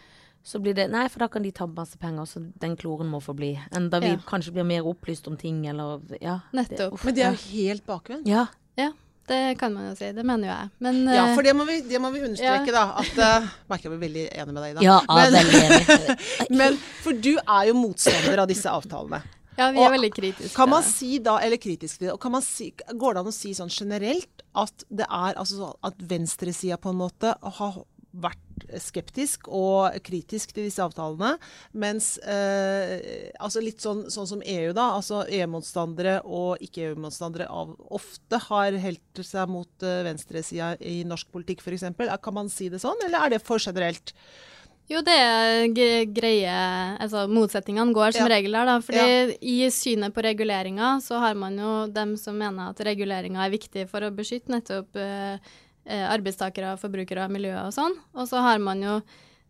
[0.44, 3.22] Så blir det Nei, for da kan de ta masse penger, så den kloren må
[3.22, 3.60] få bli.
[3.72, 4.16] Enn da vi Ja.
[4.18, 6.40] kanskje blir mer opplyst om ting, eller Ja.
[6.52, 6.94] det- Nettopp.
[6.94, 8.26] uff, Men det er jo helt bakvendt.
[8.28, 8.48] Ja.
[9.28, 10.10] Det kan man jo si.
[10.14, 10.70] Det mener jo jeg.
[10.80, 12.72] Men Ja, eh, for det må vi, det må vi understreke, Ja.
[12.72, 12.94] da.
[12.96, 14.82] At uh, Merker jeg blir veldig enig med deg, Ida.
[14.82, 16.50] Ja, Men- veldig enig.
[16.58, 19.22] Men for du er jo motstander av disse avtalene.
[19.58, 20.54] Ja, vi er og veldig kritiske.
[20.56, 23.32] Kan man si da, eller kritisk til det, og kan man si, går det an
[23.32, 27.80] å si sånn generelt at det er altså sånn at venstresida på en måte har
[28.18, 31.36] vært skeptisk og kritisk til disse avtalene,
[31.78, 34.90] mens eh, altså litt sånn, sånn som EU, da.
[34.98, 37.48] altså EU-motstandere og ikke-EU-motstandere
[37.94, 41.86] ofte har helt seg mot uh, venstresida i norsk politikk, f.eks.
[42.24, 44.14] Kan man si det sånn, eller er det for generelt?
[44.88, 45.66] Jo, det er
[46.16, 46.52] greie
[46.96, 48.36] Altså, motsetningene går som Ja.
[48.38, 48.80] regel der, da.
[48.80, 53.52] Fordi i synet på reguleringa, så har man jo dem som mener at reguleringa er
[53.52, 55.38] viktig for å beskytte nettopp eh,
[55.86, 57.98] eh, arbeidstakere, forbrukere, miljøet og sånn.
[58.16, 59.02] Og så har man jo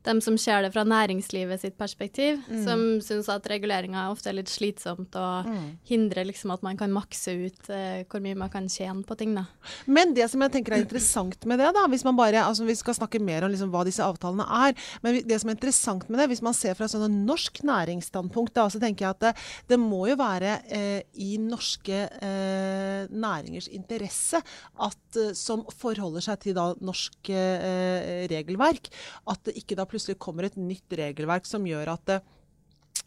[0.07, 2.63] dem som ser det fra næringslivet sitt perspektiv, Mm.
[2.63, 5.45] som syns at reguleringa ofte er litt slitsomt og
[5.89, 9.35] hindrer liksom at man kan makse ut eh, hvor mye man kan tjene på ting,
[9.35, 9.45] da.
[9.85, 12.75] Men det som jeg tenker er interessant med det, da, hvis man bare, altså Vi
[12.79, 14.73] skal snakke mer om liksom hva disse avtalene er.
[15.03, 18.67] Men det som er interessant med det, hvis man ser fra sånn norsk næringsstandpunkt, da,
[18.71, 19.33] så tenker jeg at det,
[19.67, 26.39] det må jo være eh, i norske eh, næringers interesse at, eh, som forholder seg
[26.45, 28.87] til da norsk eh, regelverk,
[29.27, 32.25] at det ikke da plutselig kommer et nytt regelverk som gjør at eh,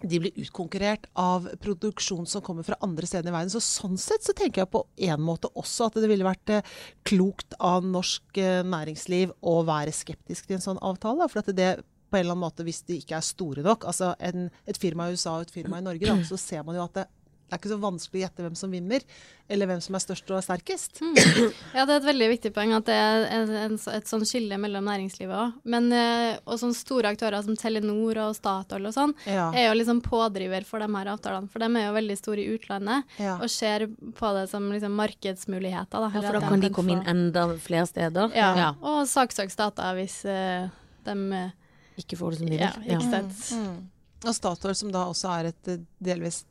[0.00, 3.52] de blir utkonkurrert av produksjon som kommer fra andre steder i verden.
[3.52, 6.74] Så sånn sett så tenker jeg på en måte også at det ville vært eh,
[7.08, 11.28] klokt av norsk eh, næringsliv å være skeptisk til en sånn avtale.
[11.28, 11.72] For at det
[12.10, 15.06] på en eller annen måte, hvis de ikke er store nok, altså en, et firma
[15.06, 17.04] i USA og et firma i Norge, da, så ser man jo at det,
[17.50, 19.02] det er ikke så vanskelig å gjette hvem som vinner,
[19.50, 21.00] eller hvem som er størst og sterkest.
[21.74, 24.54] Ja, det er et veldig viktig poeng at det er et, et, et sånn skille
[24.62, 25.56] mellom næringslivet òg.
[25.70, 29.48] Men eh, og sånne store aktører som Telenor og Statoil og sånn, Ja.
[29.50, 31.50] er jo liksom pådriver for de her avtalene.
[31.50, 33.36] For de er jo veldig store i utlandet Ja.
[33.42, 35.98] og ser på det som liksom markedsmuligheter.
[36.06, 38.30] Da, Ja, for da kan de komme inn enda flere steder.
[38.38, 40.68] Ja, og saksøke stater hvis uh,
[41.06, 41.50] de eh,
[41.98, 42.62] Ikke får det som de vil.
[42.62, 43.42] Ja, ikke sant.
[43.58, 43.80] Mm.
[44.20, 46.49] Og Statoil, som da også er et eh, delvis mm,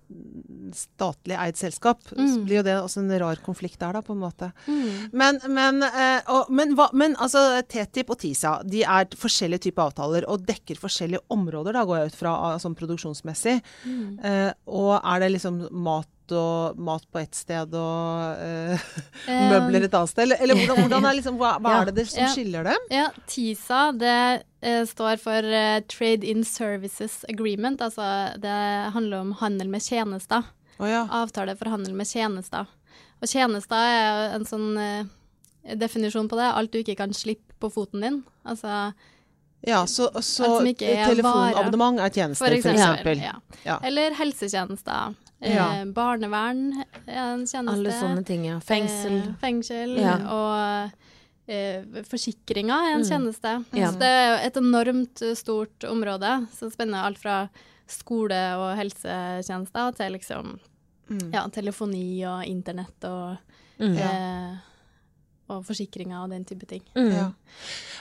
[0.73, 2.45] statlig eid selskap, så Mm.
[2.45, 4.51] blir jo det også en rar konflikt der, da, på en måte.
[4.67, 5.09] Mm.
[5.13, 9.89] Men, men, eh, og, men, hva, men altså, TTIP og TISA de er forskjellige typer
[9.89, 13.61] avtaler og dekker forskjellige områder, da går jeg ut fra, sånn produksjonsmessig.
[13.85, 14.19] Mm.
[14.23, 18.77] Eh, og er det liksom mat og mat på ett sted og eh,
[19.29, 20.23] Eh, møbler et annet sted?
[20.27, 22.27] Eller, eller hvordan, hvordan er, liksom, hva, hva er det det som Ja.
[22.35, 22.85] skiller dem?
[22.93, 27.81] Ja, TISA det eh, står for eh, Trade in Services Agreement.
[27.81, 28.53] Altså det
[28.93, 29.98] handler om handel med tjenester.
[30.79, 31.01] Å ja.
[31.11, 32.65] Avtale for handel med tjenester.
[33.21, 35.05] Og tjenester er en sånn eh,
[35.75, 36.47] definisjon på det.
[36.55, 38.21] Alt du ikke kan slippe på foten din.
[38.47, 38.93] Altså
[39.67, 43.17] ja, så, så telefonabonnement er tjenester, for for eksempel.
[43.19, 43.23] eksempel.
[43.25, 43.33] Ja.
[43.65, 43.79] Ja.
[43.83, 45.15] Eller helsetjenester.
[45.41, 46.61] Eh, Barnevern
[47.07, 47.73] er en tjeneste.
[47.75, 48.59] Alle sånne ting, ja.
[48.63, 49.17] Fengsel.
[49.19, 49.97] Eh, fengsel.
[49.99, 50.15] Ja.
[50.31, 53.09] Og eh, forsikringer er en Mm.
[53.09, 53.53] tjeneste.
[53.75, 53.91] Ja.
[53.91, 57.49] Så det er et enormt eh, stort område som spenner alt fra
[57.89, 60.59] skole og helsetjenester til liksom
[61.09, 61.31] Mm.
[61.33, 63.37] ja, telefoni og internett og,
[63.79, 63.95] Mm.
[63.97, 64.57] eh,
[65.49, 66.83] og forsikringer og den type ting.
[66.95, 67.09] Mm.
[67.11, 67.27] Ja.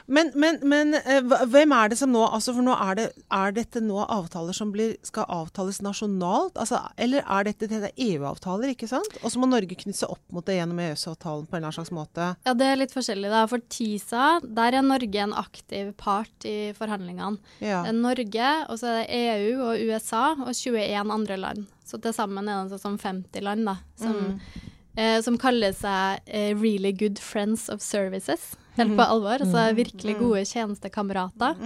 [0.08, 3.52] Men, men, men eh, hvem er det som nå altså For nå er, det, er
[3.56, 6.56] dette nå avtaler som blir, skal avtales nasjonalt?
[6.60, 9.18] Altså, eller er dette, dette EU-avtaler, ikke sant?
[9.22, 11.78] Og så må Norge knytte seg opp mot det gjennom EØS-avtalen på en eller annen
[11.80, 12.30] slags måte.
[12.48, 13.42] Ja, det er litt forskjellig, da.
[13.50, 17.40] For TISA, der er Norge en aktiv part i forhandlingene.
[17.60, 17.82] Ja.
[17.84, 21.68] Det er Norge, og så er det EU og USA og 21 andre land.
[21.88, 24.74] Så til sammen er det sånn 50 land da, som, Mm.
[24.98, 28.56] Eh, som kaller seg eh, Really Good Friends of Services.
[28.78, 29.42] Helt på alvor.
[29.42, 31.56] Altså virkelig gode tjenestekamerater.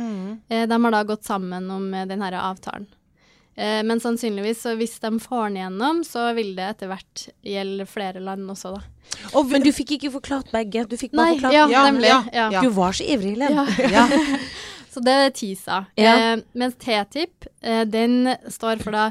[0.48, 2.86] Eh, de har da gått sammen om eh, denne avtalen.
[3.54, 7.84] Eh, men sannsynligvis, så hvis de får den igjennom, så vil det etter hvert gjelde
[7.90, 8.82] flere land også, da.
[9.36, 10.86] Oh, Men du fikk ikke forklart begge.
[10.88, 12.08] Du fikk bare Nei, forklart ja, Ja, nemlig.
[12.08, 12.62] ja, Ja.
[12.64, 13.68] Du var så ivrig, Helen.
[13.92, 14.06] Ja.
[14.92, 15.76] Så det er TISA.
[15.96, 19.06] Eh, mens TTIP, eh, den står for da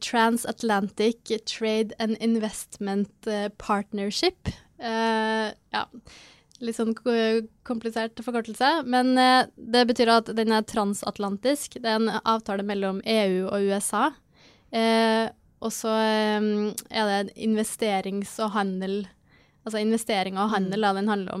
[0.00, 4.48] Transatlantic Trade and Investment eh, Partnership.
[4.78, 5.82] Eh, ja,
[6.62, 6.94] litt sånn
[7.66, 8.70] komplisert forkortelse.
[8.86, 11.80] Men eh, det betyr at den er transatlantisk.
[11.80, 14.10] Det er en avtale mellom EU og USA.
[14.70, 15.26] Eh,
[15.64, 16.48] og så eh,
[16.90, 19.04] er det investerings- og handel
[19.66, 21.40] Altså investering og handel da, den handler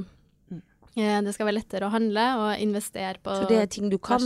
[0.96, 3.98] Eh, det skal være lettere å handle og investere på Så det er ting du
[4.00, 4.22] kan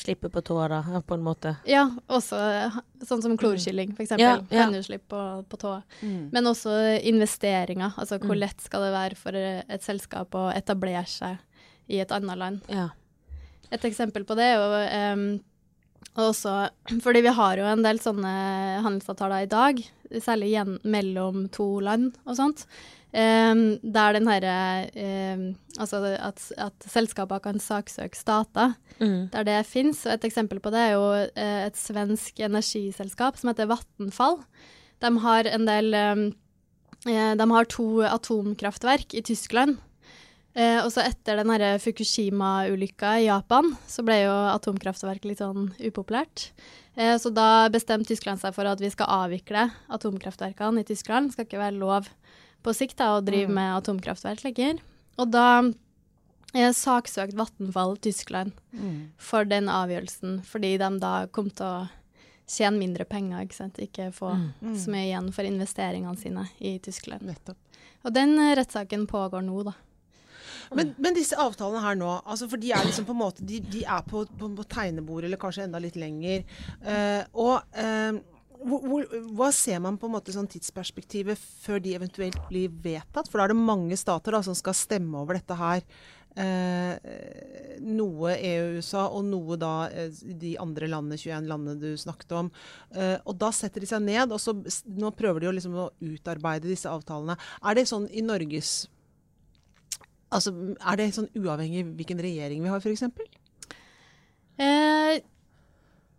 [0.00, 1.52] slippe på tåa da, på en måte.
[1.68, 4.24] Ja, også eh, sånn som klorkylling, for eksempel.
[4.24, 4.64] Ja, ja.
[4.64, 5.20] Kan du slippe på,
[5.52, 5.82] på tåa.
[6.00, 6.30] Mm.
[6.32, 6.72] Men også
[7.04, 7.92] investeringer.
[8.00, 8.40] Altså hvor Mm.
[8.40, 11.36] lett skal det være for eh, et selskap å etablere seg
[11.92, 12.60] i et annet land.
[12.72, 12.88] Ja.
[13.70, 15.40] Et eksempel på det er jo um,
[16.16, 18.32] også Fordi vi har jo en del sånne
[18.84, 19.78] handelsavtaler i dag,
[20.20, 22.66] særlig igjen mellom to land og sånt.
[23.12, 25.42] Em, der den herre em,
[25.78, 29.30] Altså at, at selskaper kan saksøke stater Mm.
[29.32, 30.04] der det fins.
[30.06, 34.36] Et eksempel på det er jo eh, et svensk energiselskap som heter Vattenfall.
[35.02, 36.20] De har en del eh,
[37.10, 39.78] eh, De har to atomkraftverk i Tyskland.
[40.54, 45.70] Eh, og så etter den herre Fukushima-ulykka i Japan, så ble jo atomkraftverk litt sånn
[45.80, 46.50] upopulært.
[46.94, 51.30] Eh, så da bestemte Tyskland seg for at vi skal avvikle atomkraftverkene i Tyskland.
[51.30, 52.08] Det skal ikke være lov
[52.62, 53.54] på sikt da, å drive Mm.
[53.54, 54.80] med atomkraftverk lenger.
[55.18, 55.62] Og da
[56.54, 59.10] jeg saksøkte Vattenfall Tyskland Mm.
[59.18, 61.88] for den avgjørelsen, fordi de da kom til å
[62.46, 63.78] tjene mindre penger, ikke sant.
[63.78, 64.52] Ikke få Mm.
[64.62, 64.74] Mm.
[64.76, 67.22] så mye igjen for investeringene sine i Tyskland.
[67.22, 67.56] Nettopp.
[68.04, 69.72] Og den eh, rettssaken pågår nå, da.
[70.74, 73.60] Men, men disse avtalene her nå, altså for de er liksom på en måte De,
[73.60, 76.44] de er på, på, på tegnebordet, eller kanskje enda litt lenger.
[76.84, 78.12] Uh, og eh,
[78.64, 79.04] hvor,
[79.36, 83.30] hva ser man på en måte sånn tidsperspektivet før de eventuelt blir vedtatt?
[83.30, 85.84] For da er det mange stater da, som skal stemme over dette her.
[86.32, 92.48] Eh, noe EU-USA og noe da eh, de andre landene, 21 landene du snakket om.
[92.96, 95.90] Eh, og da setter de seg ned, og så nå prøver de å, liksom, å
[96.00, 97.36] utarbeide disse avtalene.
[97.60, 98.88] Er det sånn i Norges
[100.32, 100.48] Altså,
[100.80, 103.02] Er det sånn uavhengig hvilken regjering vi har, f.eks.?
[104.56, 105.18] Eh,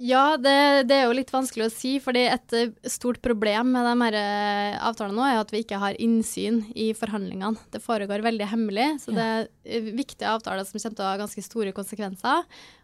[0.04, 3.86] ja, det, det er jo litt vanskelig å si, fordi et eh, stort problem med
[3.88, 7.62] de her eh, avtalene nå er at vi ikke har innsyn i forhandlingene.
[7.72, 9.28] Det foregår veldig hemmelig, så det
[9.63, 12.44] er viktige avtaler som kommer til å ha ganske store konsekvenser.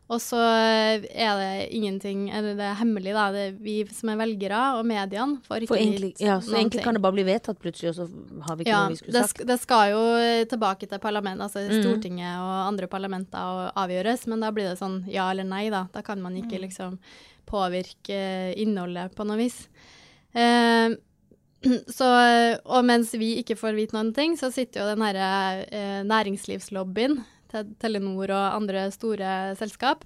[0.10, 1.04] Og så er
[1.38, 3.28] det ingenting, eller det er hemmelig, da.
[3.32, 6.84] Det er vi som er velgere, og mediene får ikke egentlig, ja, så egentlig ting.
[6.88, 8.08] kan det bare bli vedtatt plutselig, og så
[8.48, 9.38] har vi ikke Ja, noe vi skulle det, sagt.
[9.43, 10.02] sk det skal jo
[10.50, 11.84] tilbake til parlamentet, altså Mhm.
[11.84, 15.86] Stortinget og andre parlamenter og avgjøres, men da blir det sånn ja eller nei, da.
[15.93, 16.41] Da kan man Mm.
[16.50, 16.98] ikke liksom
[17.45, 19.67] påvirke innholdet på noe vis.
[20.34, 20.89] Eh,
[21.88, 26.04] så, og mens vi ikke får vite noen ting, så sitter jo den herre eh,
[26.04, 27.19] næringslivslobbyen
[27.51, 30.05] Telenor og andre store selskap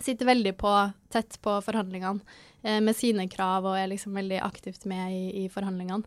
[0.00, 0.72] sitter veldig på,
[1.12, 2.22] tett på forhandlingene
[2.62, 6.06] eh, med sine krav og er liksom veldig aktivt med i, i forhandlingene.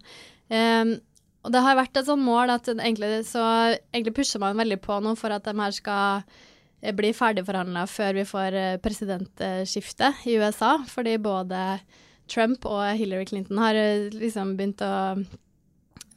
[0.49, 0.95] Eh,
[1.43, 3.43] og det har vært et sånn mål at egentlig, så,
[3.91, 6.23] egentlig pusher man veldig på nå for at de her skal
[6.82, 10.78] eh, bli ferdigforhandla før vi får eh, presidentskifte i USA.
[10.88, 11.63] Fordi både
[12.32, 14.93] Trump og Hillary Clinton har eh, liksom begynt å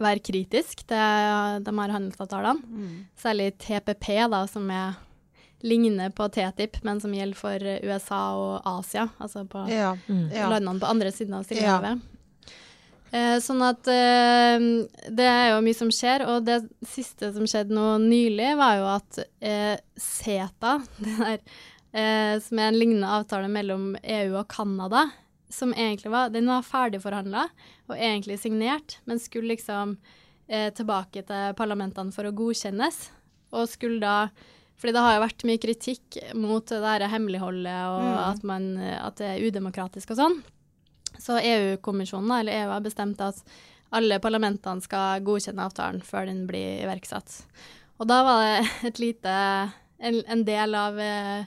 [0.03, 3.05] være kritisk til de her handelsavtalene.
[3.21, 4.97] Særlig TPP, da, som er
[5.67, 9.07] ligner på TTIP, men som gjelder for eh, USA og Asia.
[9.19, 9.95] Altså på Ja.
[10.09, 10.29] Mm.
[10.53, 12.03] landene på andre siden av Stillehavet.
[13.17, 14.59] Eh, sånn at eh,
[15.15, 18.89] det er jo mye som skjer, og det siste som skjedde nå nylig, var jo
[18.93, 21.39] at eh, CETA, det der,
[21.97, 25.07] eh, som er en lignende avtale mellom EU og Canada,
[25.53, 27.47] som egentlig var, den var ferdigforhandla
[27.87, 29.97] og egentlig signert, men skulle liksom
[30.49, 33.01] eh, tilbake til parlamentene for å godkjennes,
[33.55, 34.19] og skulle da
[34.77, 38.19] fordi det har jo vært mye kritikk mot det der hemmeligholdet og Mm.
[38.27, 40.37] at, man, at det er udemokratisk og sånn.
[41.17, 43.41] Så EU-kommisjonen, eller EU, har bestemt at
[43.97, 47.39] alle parlamentene skal godkjenne avtalen før den blir iverksatt.
[47.97, 49.37] Og da var det et lite
[49.97, 51.47] En, en del av eh,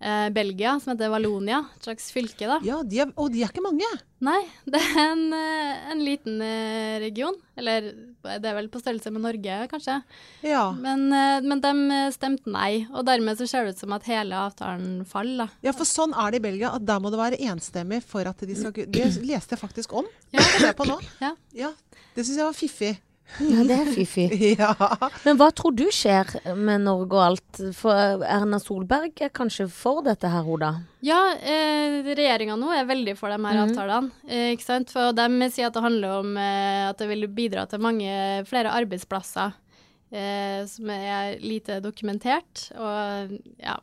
[0.00, 2.58] eh, Belgia som heter Valonia, et slags fylke, da.
[2.66, 3.88] ja de er, og de er ikke mange.
[4.20, 4.40] Nei,
[4.72, 7.36] det er en, eh, en liten eh, region.
[7.60, 9.98] Eller det er vel på størrelse med Norge, kanskje.
[10.44, 10.66] Ja.
[10.76, 14.36] Men, eh, men de stemte nei, og dermed så ser det ut som at hele
[14.36, 15.46] avtalen faller.
[15.46, 15.68] da.
[15.70, 16.72] ja, for sånn er det i Belgia.
[16.76, 20.08] at Der må det være enstemmig for at de skal Det leste jeg faktisk om.
[20.32, 20.40] Ja.
[20.40, 20.98] Det jeg på nå.
[21.20, 21.34] Ja.
[21.56, 21.72] Ja,
[22.14, 22.96] Det syns jeg var fiffig.
[23.38, 24.28] Ja, det er fiffig.
[24.60, 24.74] Ja.
[25.24, 27.60] Men hva tror du skjer med Norge og alt?
[27.76, 30.72] For Erna Solberg er kanskje for dette her, Oda?
[31.06, 33.62] Ja, eh, regjeringa nå er veldig for de her mm.
[33.64, 34.14] avtalene.
[34.28, 34.92] Eh, ikke sant?
[34.92, 38.10] For de sier at det handler om eh, at det vil bidra til mange
[38.50, 39.54] flere arbeidsplasser,
[40.12, 42.66] eh, som er lite dokumentert.
[42.76, 43.78] Og ja.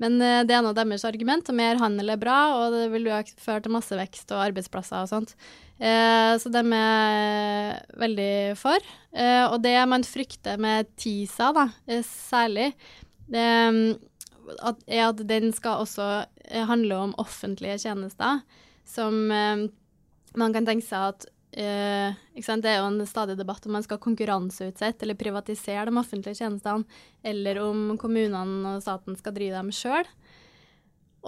[0.00, 3.10] Men eh, det er nå deres argument, og mer handel er bra, og det vil
[3.10, 5.34] jo føre til masse vekst og arbeidsplasser og sånt.
[5.80, 8.92] Eh, så de er veldig for.
[9.12, 12.72] Eh, og det man frykter med TISA, da, eh, særlig,
[13.30, 13.46] det
[14.58, 16.06] at, er at den skal også
[16.48, 18.40] eh, handle om offentlige tjenester,
[18.88, 19.68] som eh,
[20.40, 22.62] man kan tenke seg at sant?
[22.62, 26.86] Det er jo en stadig debatt om man skal konkurranseutsette eller privatisere de offentlige tjenestene,
[27.22, 30.08] eller om kommunene og staten skal drive dem sjøl.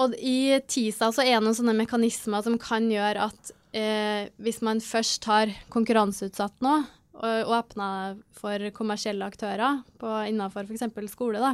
[0.00, 4.62] Og i TISA så er det noen sånne mekanismer som kan gjøre at uh, hvis
[4.64, 6.82] man først har konkurranseutsatt noe,
[7.22, 7.86] og åpna
[8.34, 11.12] for kommersielle aktører på, innenfor f.eks.
[11.12, 11.52] skole, da,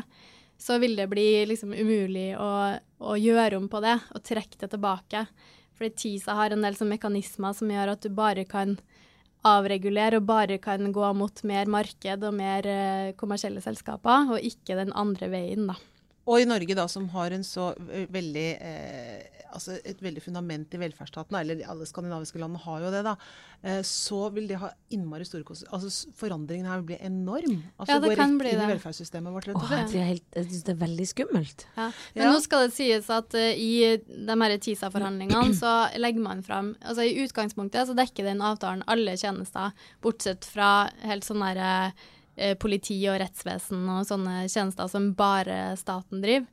[0.59, 2.51] så vil det bli liksom umulig å,
[3.05, 5.27] å gjøre om på det og trekke det tilbake.
[5.79, 8.77] Fordi TISA har en del mekanismer som gjør at du bare kan
[9.47, 14.77] avregulere og bare kan gå mot mer marked og mer eh, kommersielle selskaper, og ikke
[14.81, 15.79] den andre veien, da.
[16.29, 20.75] Og i Norge, da, som har en så eh, veldig eh, Altså et veldig fundament
[20.75, 23.15] i velferdsstaten, eller alle skandinaviske landene har jo det, da.
[23.63, 25.75] Eh, så vil det ha innmari store konsekvenser.
[25.75, 27.63] Altså forandringen her vil bli enorm.
[27.79, 28.69] Altså Ja, det går kan rett bli inn i det.
[28.75, 31.67] velferdssystemet vårt, Åh, jeg, jeg synes det er veldig skummelt.
[31.77, 31.89] Ja.
[32.15, 32.33] Men Ja.
[32.33, 37.03] nå skal det sies at uh, i de her TISA-forhandlingene så legger man fram Altså
[37.09, 41.73] i utgangspunktet så dekker den avtalen alle tjenester, bortsett fra helt sånn derre
[42.39, 46.47] uh, politi og rettsvesen og sånne tjenester som bare staten driver.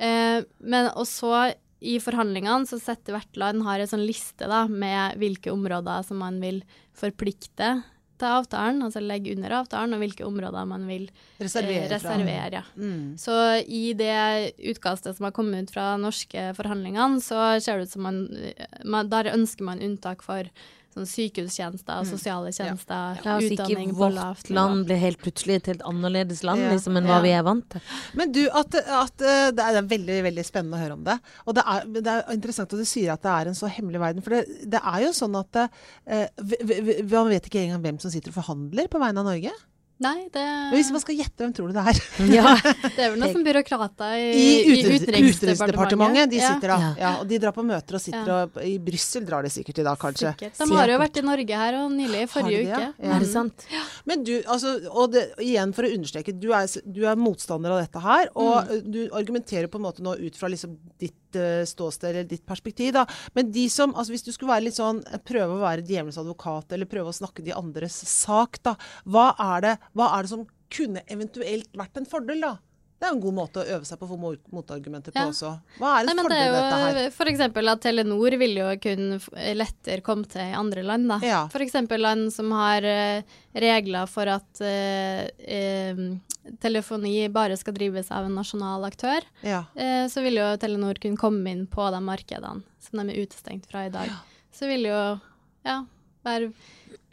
[0.00, 4.66] Eh, men og så i forhandlingene så setter hvert land har en sånn liste da,
[4.68, 6.60] med hvilke områder som man vil
[6.96, 7.78] forplikte
[8.20, 12.60] til avtalen, altså legge under avtalen, og hvilke områder man vil eh, Reservere Eh, reservere.
[12.60, 12.64] Ja.
[12.76, 13.16] Mm.
[13.20, 17.94] Så i det utkastet som har kommet ut fra norske forhandlingene, så ser det ut
[17.96, 18.20] som man,
[18.84, 20.50] man Der ønsker man unntak for
[21.00, 23.24] sånn sykehustjenester, sosiale tjenester, ja.
[23.24, 23.36] ja.
[23.48, 24.56] utdanning på lavt nivå.
[24.58, 26.72] land blir helt plutselig et helt annerledes land Ja.
[26.74, 27.24] liksom, enn hva Ja.
[27.24, 27.80] vi er vant til.
[28.14, 31.18] Men du, at, at eh, det, er veldig veldig spennende å høre om det.
[31.46, 34.00] Og det er, det er interessant at du sier at det er en så hemmelig
[34.02, 34.24] verden.
[34.26, 37.82] For det, det er jo sånn at eh, vi, vi, vi, Man vet ikke engang
[37.84, 39.52] hvem som sitter og forhandler på vegne av Norge.
[40.00, 41.98] Nei, det, Men hvis man skal gjette, hvem tror du det er?
[42.38, 42.54] Ja.
[42.56, 45.34] det er vel noen som byråkrater i, I, i Utenriksdepartementet.
[45.36, 46.30] Utenriksdepartementet.
[46.32, 46.78] De Ja, sitter da.
[46.80, 46.90] Ja.
[47.02, 48.38] Ja, og de drar på møter og sitter Ja.
[48.46, 50.32] og I Brussel drar de sikkert i dag, kanskje.
[50.32, 50.56] sikkert.
[50.62, 52.88] De har jo vært i Norge her og nylig, i forrige de det, uke.
[53.04, 53.12] ja?
[53.16, 53.66] Er det sant?
[54.08, 57.82] Men du, altså, og det, igjen for å understreke, du er, du er motstander av
[57.84, 58.90] dette her, og Mm.
[58.92, 62.92] du argumenterer på en måte nå ut fra liksom ditt uh, ståsted eller ditt perspektiv.
[62.96, 63.04] Da.
[63.36, 66.72] Men de som, altså hvis du skulle være litt sånn, prøve å være djevelens advokat,
[66.76, 68.74] eller prøve å snakke de andres sak, da,
[69.06, 72.56] hva er det, hva er det som kunne eventuelt vært en fordel, da?
[73.00, 74.16] Det er en god måte å øve seg på å få
[74.52, 75.28] motargumenter på Ja.
[75.32, 75.50] også.
[75.80, 77.10] Hva er en Nei, det fordel er ved dette her?
[77.16, 77.40] For f.eks.
[77.72, 79.20] at Telenor vil jo kunne
[79.56, 81.08] lettere komme til i andre land.
[81.08, 81.16] da.
[81.24, 81.38] Ja.
[81.48, 81.78] F.eks.
[81.96, 83.22] land som har eh,
[83.56, 86.02] regler for at eh, eh,
[86.60, 89.24] telefoni bare skal drives av en nasjonal aktør.
[89.48, 89.64] Ja.
[89.74, 93.64] Eh, så vil jo Telenor kunne komme inn på de markedene som de er utestengt
[93.70, 94.12] fra i dag.
[94.52, 95.00] Så vil jo
[95.64, 95.80] ja,
[96.26, 96.52] være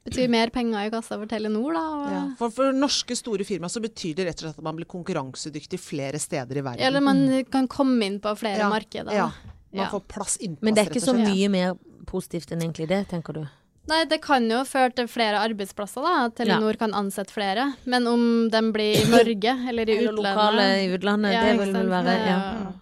[0.07, 1.83] bety mer penger i kassa for Telenor, da.
[1.97, 2.23] Og, Ja.
[2.39, 5.79] For, for norske store firmaer så betyr det rett og slett at man blir konkurransedyktig
[5.83, 6.81] flere steder i verden.
[6.87, 9.13] Eller man kan komme inn på flere Ja, markeder.
[9.13, 9.29] Ja.
[9.73, 9.89] Man Ja.
[9.91, 13.33] får plass innpass, Men det er ikke så mye mer positivt enn egentlig det, tenker
[13.33, 13.45] du?
[13.87, 16.25] Nei, det kan jo føre til flere arbeidsplasser, da.
[16.27, 17.73] At Telenor kan ansette flere.
[17.85, 21.59] Men om de blir i Norge eller i Eller utlandet lokale i utlandet, Ja, det
[21.61, 22.73] vil vel være Det er ja.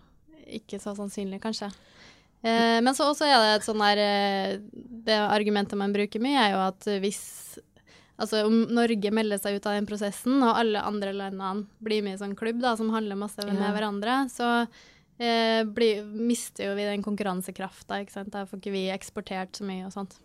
[0.56, 1.72] Ikke så sannsynlig, kanskje.
[2.46, 4.58] Eh, men så også er det et sånn der eh,
[5.06, 7.24] Det argumentet man bruker mye, er jo at hvis
[8.16, 12.16] Altså om Norge melder seg ut av den prosessen, og alle andre landene blir med
[12.16, 13.74] i sånn klubb da, som handler masse med Ja.
[13.76, 14.52] hverandre, så
[15.20, 18.00] eh, blir, mister jo vi den konkurransekrafta.
[18.32, 20.16] Da får ikke vi eksportert så mye og sånt.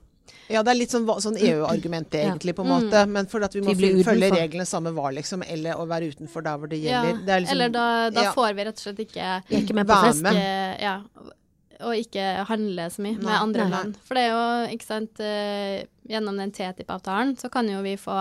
[0.47, 3.03] Ja, det er litt sånn, sånn EU-argument egentlig, på en måte.
[3.11, 5.43] Men for at vi må Vi følge- reglene samme hva, liksom.
[5.43, 7.25] Eller å være utenfor der hvor det Ja, gjelder.
[7.27, 8.33] Det er liksom, eller da, da ja.
[8.39, 10.23] får vi rett og slett ikke ikke med på fest.
[10.23, 10.81] med.
[10.81, 11.01] ja,
[11.87, 13.73] og ikke handle så mye med andre nei.
[13.75, 13.99] land.
[14.07, 18.17] For det er jo, ikke sant, eh, gjennom den TTIP-avtalen så kan jo vi få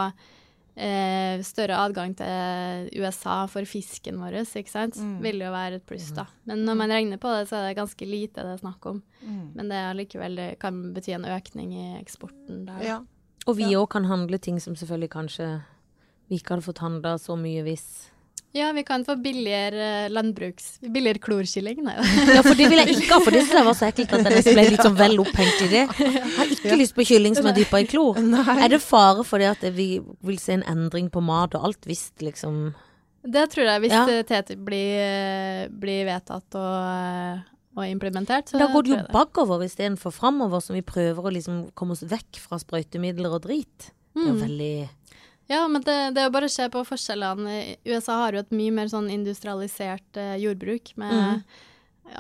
[0.80, 5.00] eh, større adgang til USA for fisken vår, ikke sant.
[5.00, 5.18] Mm.
[5.26, 6.28] Vil jo være et pluss, da.
[6.50, 9.02] Men når man regner på det, så er det ganske lite det er snakk om.
[9.24, 9.42] Mm.
[9.58, 12.86] Men det er allikevel kan bety en økning i eksporten der.
[12.86, 13.02] Ja.
[13.48, 15.50] Og vi òg kan handle ting som selvfølgelig kanskje
[16.30, 17.88] vi ikke hadde fått handla så mye hvis
[18.58, 20.80] Ja, vi kan få billigere eh, landbruks...
[20.82, 21.94] Billigere klorkylling, nei.
[22.36, 24.26] Ja, for det vil jeg ikke ha, for det syns jeg var så ekkelt at
[24.34, 25.84] jeg ble litt sånn vel opphengt i det.
[26.00, 28.18] Jeg har ikke lyst på kylling som er dypere i klor.
[28.18, 31.86] Er det fare for det at vi vil se en endring på mat og alt
[31.86, 32.72] hvis liksom
[33.22, 34.04] Det tror jeg, hvis Ja.
[34.10, 37.46] eh, TTIP blir, eh, blir vedtatt og,
[37.78, 38.50] og implementert.
[38.50, 42.02] Så Da går det jo bakover istedenfor framover, som vi prøver å liksom komme oss
[42.02, 43.92] vekk fra sprøytemidler og drit.
[44.16, 44.46] Det er jo Mm.
[44.48, 44.90] veldig
[45.50, 47.54] Ja, men det, det er jo bare å se på forskjellene.
[47.90, 51.40] USA har jo et mye mer sånn industrialisert eh, jordbruk med mm.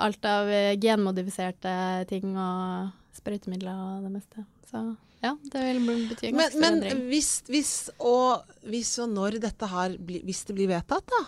[0.01, 1.73] alt av eh, genmodifiserte
[2.09, 4.47] ting og sprøytemidler og det meste.
[4.71, 4.81] Så
[5.21, 7.05] ja, det vil bety en ganske men endring.
[7.11, 11.21] hvis, hvis, og, hvis og når dette her hvis det blir vedtatt, da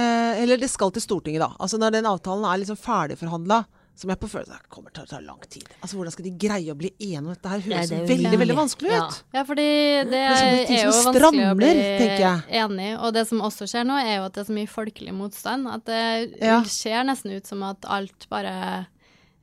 [0.00, 1.52] eh, Eller det skal til Stortinget, da.
[1.58, 3.62] Altså Når den avtalen er liksom ferdigforhandla,
[3.94, 5.68] som jeg på følelsen av kommer til å ta lang tid.
[5.80, 7.60] Altså Hvordan skal de greie å bli enige om dette her?
[7.62, 9.02] Høres det er veldig, veldig vanskelig Ja.
[9.06, 9.20] ut.
[9.36, 9.66] Ja, fordi
[10.10, 11.70] det er er, er jo vanskelig å bli
[12.58, 12.88] enig.
[12.98, 15.68] Og det som også skjer nå, er jo at det er så mye folkelig motstand.
[15.70, 16.62] At det Ja.
[16.64, 18.86] ser nesten ut som at alt bare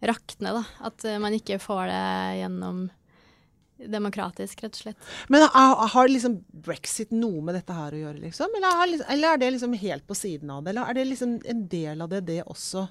[0.03, 0.63] rakner, da.
[0.81, 2.89] At man ikke får det gjennom
[3.89, 4.97] demokratisk, rett og slett.
[5.29, 8.15] Men har liksom brexit noe med dette her å gjøre?
[8.17, 10.69] Eller liksom- eller er det liksom helt på siden av det?
[10.69, 12.89] Eller er det liksom en del av det, det også?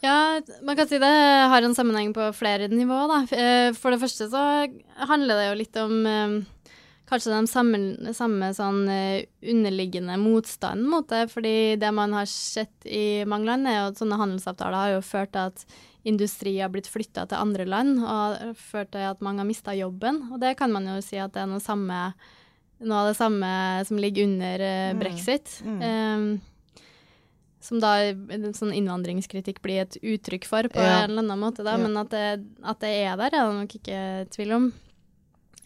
[0.00, 1.10] Ja, man kan si det
[1.52, 3.18] har en sammenheng på flere nivåer, da.
[3.36, 4.44] Eh, For det første så
[5.10, 6.38] handler det jo litt om eh,
[7.10, 11.26] kanskje den samme, samme sånn eh, underliggende motstanden mot det.
[11.34, 15.04] Fordi det man har sett i mange land, er jo at sånne handelsavtaler har jo
[15.04, 15.64] ført til at
[16.08, 20.30] industri har blitt flytta til andre land, og ført til at mange har mista jobben.
[20.32, 21.98] Og det kan man jo si at det er noe, samme,
[22.80, 23.50] noe av det samme
[23.84, 25.58] som ligger under eh, brexit.
[25.84, 26.30] Eh,
[27.60, 31.02] som da en sånn innvandringskritikk blir et uttrykk for, på Ja.
[31.04, 31.62] en eller annen måte.
[31.62, 31.76] Da.
[31.76, 31.82] Ja.
[31.86, 34.00] Men at det, at det er der, er det nok ikke
[34.32, 34.70] tvil om.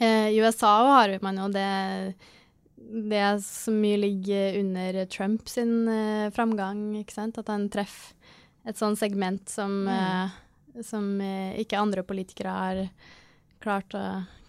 [0.01, 2.15] Eh, I USA har man jo det
[2.85, 7.39] Det som mye ligger under Trump sin eh, framgang, ikke sant.
[7.39, 8.13] At han treffer
[8.67, 10.35] et sånt segment som, eh,
[10.83, 12.83] som eh, ikke andre politikere har
[13.65, 14.03] klart å,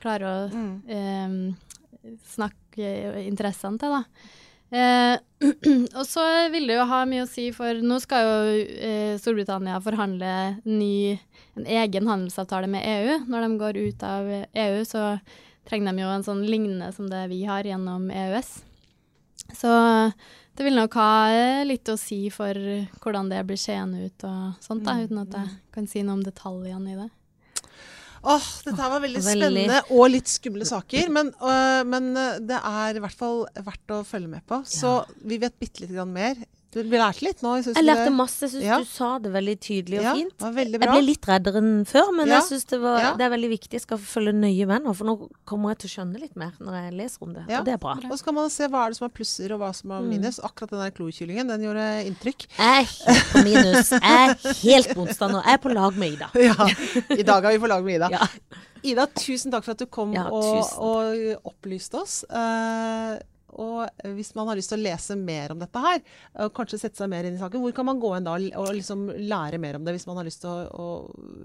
[0.04, 1.54] klarer å eh,
[2.36, 2.90] snakke
[3.26, 4.04] interessene til, da.
[4.74, 5.18] Eh,
[6.00, 8.38] og så vil det jo ha mye å si, for nå skal jo
[8.82, 10.32] eh, Storbritannia forhandle
[10.66, 11.18] ny,
[11.60, 13.20] en egen handelsavtale med EU.
[13.30, 15.12] Når de går ut av EU, så
[15.70, 18.56] trenger de jo en sånn lignende som det vi har gjennom EØS.
[19.54, 19.72] Så
[20.56, 22.58] det vil nok ha eh, litt å si for
[23.04, 26.26] hvordan det blir seende ut og sånt, da, uten at jeg kan si noe om
[26.26, 27.12] detaljene i det.
[28.26, 31.12] Åh, dette her var veldig, spennende og litt skumle saker.
[31.14, 34.64] Men, øh, men øh, det er i hvert fall verdt å følge med på.
[34.66, 36.40] Så vi vet bitte grann mer.
[36.76, 37.54] Du lærte litt nå.
[37.64, 38.14] synes Jeg lærte det?
[38.14, 38.42] masse.
[38.44, 38.78] Jeg syns Ja.
[38.80, 40.34] du sa det veldig tydelig og Ja, fint.
[40.44, 40.88] var veldig bra.
[40.90, 42.34] Jeg ble litt reddere enn før, men Ja.
[42.42, 42.80] jeg synes det,
[43.18, 43.72] det er veldig viktig.
[43.72, 46.52] Jeg skal følge nøye med nå, for nå kommer jeg til å skjønne litt mer
[46.60, 47.46] når jeg leser om det.
[47.48, 47.60] Ja.
[47.60, 47.94] Og det er bra.
[48.12, 50.02] Og så kan man se hva er det som er plusser og hva som er
[50.02, 50.40] minus.
[50.44, 52.46] Akkurat den der klokyllingen, den gjorde inntrykk.
[52.60, 53.90] Jeg er helt på minus.
[53.90, 55.44] Jeg er helt motstander.
[55.46, 56.30] Jeg er på lag med Ida.
[56.36, 56.68] Ja,
[57.16, 58.10] I dag er vi på lag med Ida.
[58.12, 58.28] Ja.
[58.84, 62.24] Ida, tusen takk for at du kom Ja, og, og opplyste oss.
[62.30, 63.18] Eh,
[63.56, 66.02] og hvis man har lyst til å lese mer om dette her,
[66.44, 68.74] og kanskje sette seg mer inn i saken, hvor kan man gå inn da og
[68.76, 70.88] liksom lære mer om det, hvis man har lyst til å, å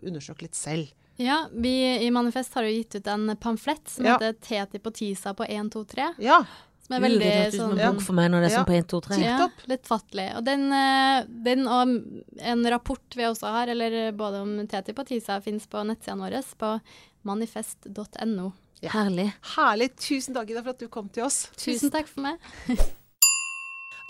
[0.07, 0.91] undersøke litt selv?
[1.21, 1.75] Ja, vi
[2.07, 4.17] i Manifest har jo gitt ut en pamflett som Ja.
[4.17, 6.07] heter TTIP og TISA på 1, 2, 3.
[6.25, 6.39] Ja.
[6.81, 8.55] Som er veldig det hørtes ut som sånn en bok for meg når det er
[8.55, 8.63] Ja.
[8.63, 9.19] sånn på 1, 2, 3.
[9.23, 10.25] Ja, litt fattelig.
[10.39, 11.93] Og den, eh, den og
[12.41, 16.43] en rapport vi også har, eller både om TTIP og TISA, finnes på nettsidene våre
[16.59, 16.81] på
[17.29, 18.53] manifest.no.
[18.89, 19.29] Herlig.
[19.57, 19.91] Herlig.
[20.01, 21.49] Tusen takk, Ida, for at du kom til oss.
[21.61, 22.41] Tusen takk for meg.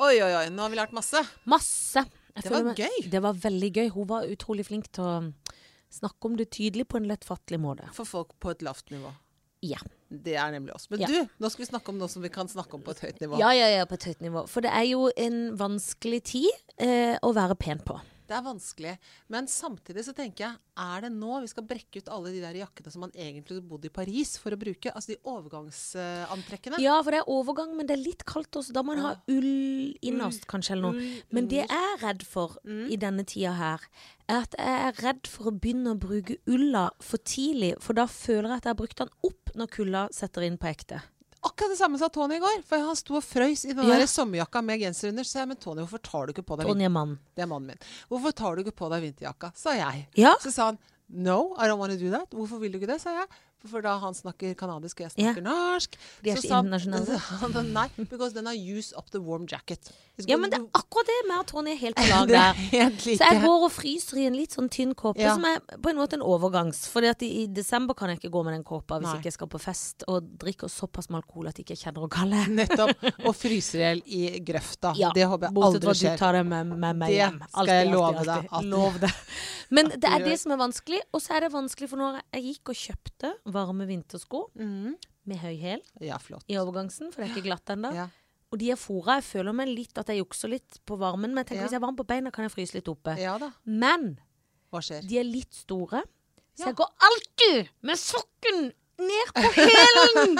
[0.00, 0.46] Oi, oi, oi.
[0.48, 1.20] Nå har vi lært masse.
[1.44, 2.06] Masse.
[2.32, 3.00] Jeg Det var med, gøy.
[3.12, 3.88] Det var veldig gøy.
[3.92, 5.16] Hun var utrolig flink til å
[5.92, 7.88] snakke om det tydelig på en lettfattelig måte.
[7.92, 9.10] For folk på et lavt nivå.
[9.66, 9.76] Ja.
[10.08, 10.86] Det er nemlig oss.
[10.88, 11.06] Men Ja.
[11.10, 13.20] du, nå skal vi snakke om noe som vi kan snakke om på et høyt
[13.20, 13.36] nivå.
[13.42, 14.46] Ja, ja, ja, på et høyt nivå.
[14.48, 17.98] For det er jo en vanskelig tid eh, å være pen på.
[18.30, 18.92] Det er vanskelig.
[19.32, 22.60] Men samtidig så tenker jeg, er det nå vi skal brekke ut alle de der
[22.60, 24.92] jakkene som man egentlig bodde i Paris for å bruke?
[24.94, 26.78] Altså de overgangsantrekkene?
[26.82, 28.74] Ja, for det er overgang, men det er litt kaldt også.
[28.76, 31.10] Da må man ha ull innerst, kanskje, eller noe.
[31.34, 33.90] Men det jeg er redd for i denne tida her,
[34.30, 38.06] er at jeg er redd for å begynne å bruke ulla for tidlig, for da
[38.06, 41.02] føler jeg at jeg har brukt den opp når kulda setter inn på ekte.
[41.42, 42.62] Akkurat det samme sa Tony i går.
[42.68, 43.96] For han sto og frøys i den Ja.
[43.98, 45.24] der sommerjakka med genser under.
[45.24, 47.18] Så jeg, men Tony, hvorfor tar du ikke på deg Tony er mann.
[47.34, 47.78] Det er mannen min.
[48.10, 49.52] Hvorfor tar du ikke på deg vinterjakka?
[49.56, 50.06] Sa jeg.
[50.20, 50.34] Ja.
[50.40, 50.78] Så sa han
[51.12, 52.30] No, I don't want to do that.
[52.30, 53.00] Hvorfor vil du ikke det?
[53.00, 53.26] sa jeg.
[53.68, 57.64] For da han snakker kanadisk og jeg snakker snakker norsk De er så internasjonale.
[57.76, 59.90] Nei, because then I use up the warm jacket.
[60.28, 62.96] Ja, men det er akkurat det med at Tony er helt på lag er der.
[63.00, 65.34] Så jeg går og fryser i en litt sånn tynn kåpe, Ja.
[65.36, 66.82] som er på en måte en overgangs.
[66.92, 69.14] For i, i desember kan jeg ikke gå med den kåpa hvis Nei.
[69.20, 72.10] ikke jeg skal på fest og drikker såpass med alkohol at jeg ikke kjenner å
[72.12, 72.42] kalle.
[72.52, 72.96] Nettopp.
[73.28, 74.92] Og fryser i hjel i grøfta.
[75.00, 77.18] Ja, det håper jeg aldri Bortsett aldri fra du tar det med, med meg Det
[77.20, 77.40] hjem.
[77.52, 79.12] skal jeg love deg Lov det.
[79.70, 81.00] Men det er det som er vanskelig.
[81.14, 84.94] Og så er det vanskelig, for når jeg gikk og kjøpte varme vintersko mm.
[85.30, 87.92] med høy hæl Ja, i overgangsen, for det er ikke glatt ennå.
[87.96, 88.08] Ja.
[88.50, 89.20] Og de er fora.
[89.20, 91.68] Jeg føler meg litt at jeg jukser litt på varmen, men jeg tenker Ja.
[91.68, 93.14] hvis jeg er varm på beina, kan jeg fryse litt oppe.
[93.20, 93.52] ja da.
[93.64, 94.18] Men
[94.70, 95.06] Hva skjer?
[95.06, 96.02] de er litt store,
[96.58, 100.34] så jeg går alltid med sokken ned på hælen!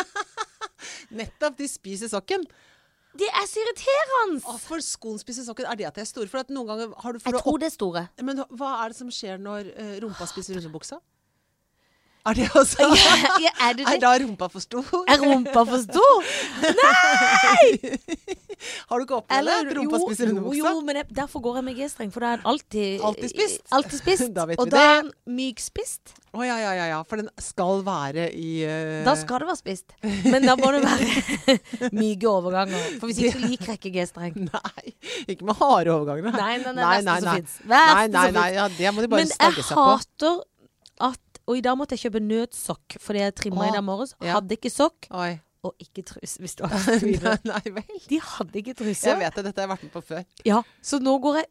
[1.21, 2.45] Nettopp, de spiser sokken.
[3.19, 4.43] Det er så irriterende!
[4.47, 5.67] Å, for skoen spiser sokken.
[5.67, 6.29] Er det at de er store?
[6.31, 7.63] For at noen ganger har du Jeg tror opp...
[7.63, 8.05] det er store.
[8.23, 11.01] Men hva er det som skjer når uh, rumpa spiser underbuksa?
[12.29, 12.85] Er det også
[13.41, 14.85] Ja, er det Er da rumpa for stor?
[15.09, 16.27] Er rumpa for stor?
[16.81, 17.97] Nei!
[18.91, 19.55] Har du ikke opplevd det?
[19.57, 20.59] At rumpa spiser jo, underbuksa?
[20.61, 23.63] jo, men jeg, derfor går jeg med G-streng, for da er den alltid Alltid spist.
[23.79, 24.27] Alltid spist.
[24.37, 24.91] Da vet og vi da det.
[24.91, 26.13] er den mykspist.
[26.37, 26.99] Å ja, ja, ja, ja.
[27.09, 29.01] For den skal være i uh...
[29.09, 29.97] Da skal det være spist.
[30.29, 31.57] Men da må det være
[32.03, 32.85] myke overganger.
[33.01, 34.37] For hvis ikke så liker jeg ikke G-streng.
[34.51, 34.95] Nei,
[35.25, 36.37] ikke med harde overganger.
[36.37, 37.41] Nei, nei, nei, nei, nei, nei.
[37.73, 39.89] Nei, nei, nei, ja, det må de bare Men stagge jeg seg på.
[39.97, 40.41] hater
[41.01, 41.21] at
[41.51, 44.13] Og i dag måtte jeg kjøpe nødsokk fordi jeg trimma i dag morges.
[44.23, 44.37] ja.
[44.39, 45.33] Hadde ikke sokk Oi.
[45.67, 47.97] og ikke truse, hvis du har nei vel.
[48.09, 49.09] De hadde ikke truse.
[49.11, 50.23] Jeg vet det, dette har jeg vært med på før.
[50.47, 51.51] Ja, så nå går jeg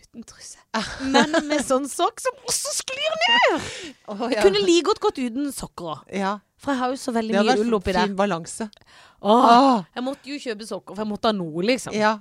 [0.00, 0.58] uten truse.
[1.14, 3.68] Men med sånn sokk som også sklir ned!
[4.08, 4.42] Jeg ja.
[4.46, 6.10] kunne like godt gått uten sokker òg.
[6.24, 6.38] ja.
[6.64, 8.06] For jeg har jo så veldig mye ull oppi der.
[8.08, 8.70] fin balanse.
[9.20, 11.92] Åh, Åh, jeg måtte jo kjøpe sokker, for jeg måtte ha noe, liksom.
[11.92, 12.14] ja.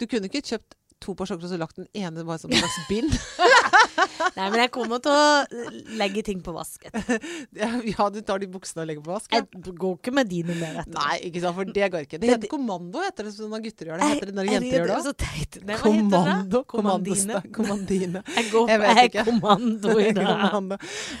[0.00, 2.56] Du kunne ikke kjøpt to par sokker og så lagt den ene bare som en
[2.62, 3.12] slags bind.
[4.36, 5.62] Nei, men jeg kommer til å
[5.98, 6.84] legge ting på vask.
[7.62, 9.32] ja, du tar de buksene og legger på vask.
[9.32, 9.42] Ja.
[9.42, 10.94] Jeg går ikke med dine mer etter.
[10.96, 12.18] Nei, ikke sant, for det går ikke.
[12.18, 14.10] Det Det- heter kommando, heter det når gutter gjør det.
[14.12, 15.82] Heter det når jenter gjør det òg?
[15.82, 16.62] Kommando.
[16.72, 17.42] Kommandine.
[17.52, 18.22] Kommandine.
[18.36, 19.24] Jeg går Jeg på vet jeg ikke.
[19.30, 20.68] kommando i dag.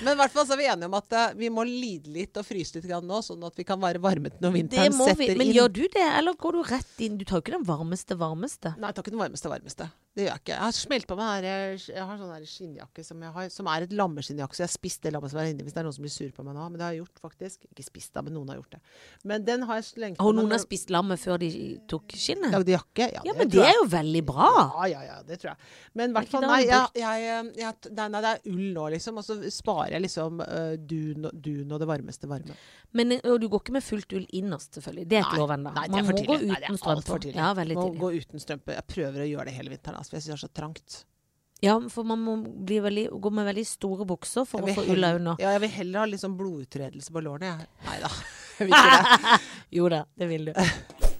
[0.02, 2.36] Men i hvert fall så er vi enige om at uh, vi må lide litt
[2.40, 5.30] og fryse litt grann nå, sånn at vi kan være varmet når vinteren setter vi.
[5.36, 5.56] Men inn.
[5.56, 7.18] gjør du det, eller går du rett inn?
[7.20, 8.74] Du tar jo ikke den varmeste varmeste.
[8.78, 9.90] Nei, jeg tar ikke den varmeste varmeste.
[10.12, 10.52] Det gjør jeg ikke.
[10.52, 13.92] Jeg har smelt på meg her, jeg har sånn skinnjakke som, har, som er et
[13.96, 16.04] lammeskinnjakke, så jeg har spist det lammet som er inni hvis det er noen som
[16.04, 16.66] blir sur på meg nå.
[16.68, 17.64] Men det har jeg gjort, faktisk.
[17.72, 18.80] Ikke spist da, men noen har gjort det.
[19.30, 21.48] Men den har jeg slengt på Og noen har når- spist lammet før de
[21.88, 22.52] tok skinnet?
[22.52, 23.06] Lagde jakke?
[23.14, 24.50] Ja, Ja, men det er jo veldig bra.
[24.82, 25.70] Ja, ja, ja, det tror jeg.
[25.94, 28.86] Men i Er hvert fall, nei, jeg, jeg, jeg, nei, nei, det er ull nå,
[28.98, 29.16] liksom.
[29.16, 32.52] Og så sparer jeg liksom uh, dun, dun og det varmeste varme.
[32.92, 35.08] Men og du går ikke med fullt ull innerst, selvfølgelig.
[35.08, 35.72] Det er ikke lov ennå.
[35.72, 36.52] det Man må gå tidlig.
[36.52, 37.18] Det uten strømpe.
[37.24, 37.40] tidlig.
[37.40, 38.76] Ja, veldig Må gå uten strømpe.
[38.76, 40.98] Jeg prøver å gjøre det hele vinteren, altså, jeg syns det er så trangt.
[41.62, 42.32] Ja, for man må
[42.66, 45.38] veldig, gå med veldig store bukser for å få ulla under.
[45.38, 47.52] Ja, jeg vil heller ha litt sånn blodutredelse på lårene.
[47.54, 47.68] jeg.
[47.86, 48.10] Nei da,
[48.58, 49.38] jeg vil ikke det.
[49.78, 50.52] Jo da, det vil du.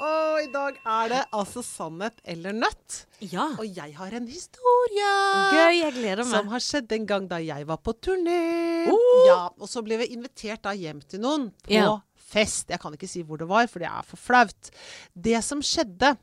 [0.00, 3.02] Og i dag er det altså sannhet eller nøtt.
[3.20, 3.50] Ja.
[3.60, 5.10] Og jeg har en historie.
[5.52, 6.30] Gøy, jeg gleder meg.
[6.32, 8.38] Som har skjedd en gang da jeg var på turné.
[8.88, 9.26] Oh!
[9.28, 11.98] Ja, og så ble vi invitert da hjem til noen på Ja.
[12.16, 12.72] fest.
[12.72, 14.72] Jeg kan ikke si hvor det var, for det er for flaut.
[15.12, 16.14] Det som skjedde,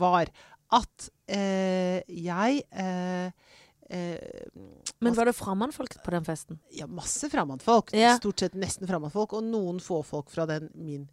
[0.00, 0.32] var
[0.76, 3.30] at eh, jeg eh,
[3.88, 4.48] eh,
[5.00, 6.58] Men var det fremmedfolk på den festen?
[6.76, 7.94] Ja, masse fremmedfolk.
[7.96, 8.16] Ja.
[8.20, 9.36] Stort sett nesten fremmedfolk.
[9.38, 11.06] Og noen få folk fra den min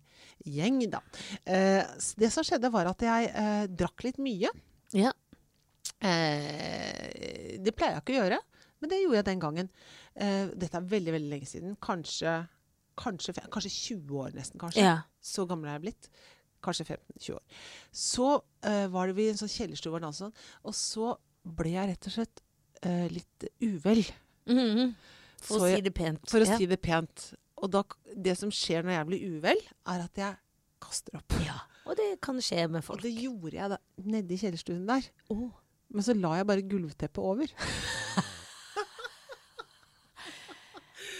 [0.45, 1.01] gjeng, da.
[1.47, 1.83] Eh,
[2.19, 4.51] det som skjedde, var at jeg eh, drakk litt mye.
[4.95, 5.13] Ja.
[6.03, 8.41] Eh, det pleier jeg ikke å gjøre,
[8.81, 9.71] men det gjorde jeg den gangen.
[10.15, 11.75] Eh, dette er veldig veldig lenge siden.
[11.83, 12.37] Kanskje,
[12.99, 14.59] kanskje, kanskje 20 år nesten.
[14.61, 14.83] kanskje.
[14.83, 14.97] ja.
[15.25, 16.09] Så gammel er jeg blitt.
[16.65, 17.43] Kanskje 15-20 år.
[17.93, 20.31] Så uh, var det vi i en sånn kjellerstue, altså,
[20.65, 21.13] og så
[21.45, 22.41] ble jeg rett og slett
[22.85, 24.01] uh, litt uvel.
[24.49, 24.95] Mhm.
[25.45, 26.23] For Så å jeg- si det pent.
[26.31, 26.57] For å ja.
[26.57, 27.27] si det pent.
[27.61, 27.83] Og da,
[28.17, 29.61] det som skjer når jeg blir uvel,
[29.93, 30.37] er at jeg
[30.81, 31.35] kaster opp.
[31.45, 31.59] Ja.
[31.85, 33.03] Og det kan skje med Og folk.
[33.05, 33.77] det gjorde jeg da
[34.09, 35.05] nedi kjellerstuen der.
[35.29, 35.51] Oh.
[35.93, 37.45] Men så la jeg bare gulvteppet over.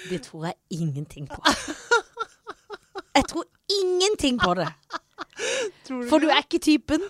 [0.10, 1.40] Det tror jeg ingenting på.
[3.16, 3.46] Jeg tror
[3.82, 4.68] ingenting på det.
[5.86, 7.02] Tror For du er ikke typen.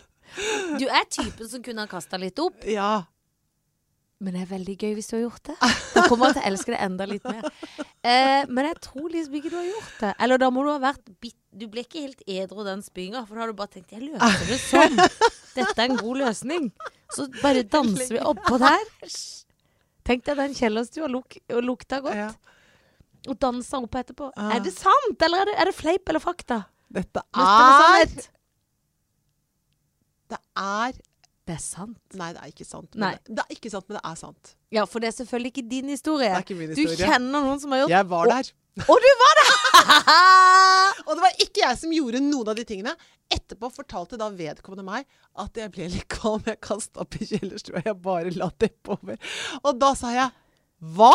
[0.79, 2.63] Du er typen som kunne ha kasta litt opp.
[2.67, 3.05] Ja.
[4.23, 5.55] Men det er veldig gøy hvis du har gjort det.
[5.93, 7.47] Da kommer jeg til å elske det enda litt mer.
[8.05, 10.11] Eh, men jeg tror liksom ikke du har gjort det.
[10.23, 13.35] Eller da må du ha vært bitt Du ble ikke helt edru den spyinga, for
[13.35, 14.97] da har du bare tenkt 'jeg løser det sånn'.
[15.55, 16.71] Dette er en god løsning.
[17.15, 18.83] Så bare danser vi oppå der.
[20.05, 22.15] Tenk deg den kjellerstua luk, og lukta godt.
[22.15, 22.31] ja.
[23.27, 24.31] Og dansa opp etterpå.
[24.37, 24.51] Ah.
[24.55, 26.65] Er det sant, eller er det, er det fleip eller fakta?
[26.93, 28.27] Dette er, Dette er?
[30.35, 30.97] Det er
[31.45, 31.99] Det er sant.
[32.17, 32.95] Nei, det er ikke sant.
[32.97, 33.19] Men.
[33.21, 34.53] Det, det er ikke sant, men det er sant.
[34.73, 36.31] Ja, for det er selvfølgelig ikke din historie.
[36.31, 36.97] Det er ikke min historie.
[36.97, 38.49] Du kjenner noen som har gjort Jeg var der.
[38.91, 39.51] Og du var der!
[41.05, 42.95] Og det var ikke jeg som gjorde noen av de tingene.
[43.31, 45.05] Etterpå fortalte da vedkommende meg
[45.45, 46.41] at jeg ble litt kvalm.
[46.49, 47.85] Jeg kasta opp i kjellerstua.
[47.85, 49.21] Jeg bare la teppet over.
[49.61, 50.33] Og da sa jeg
[50.97, 51.13] hva?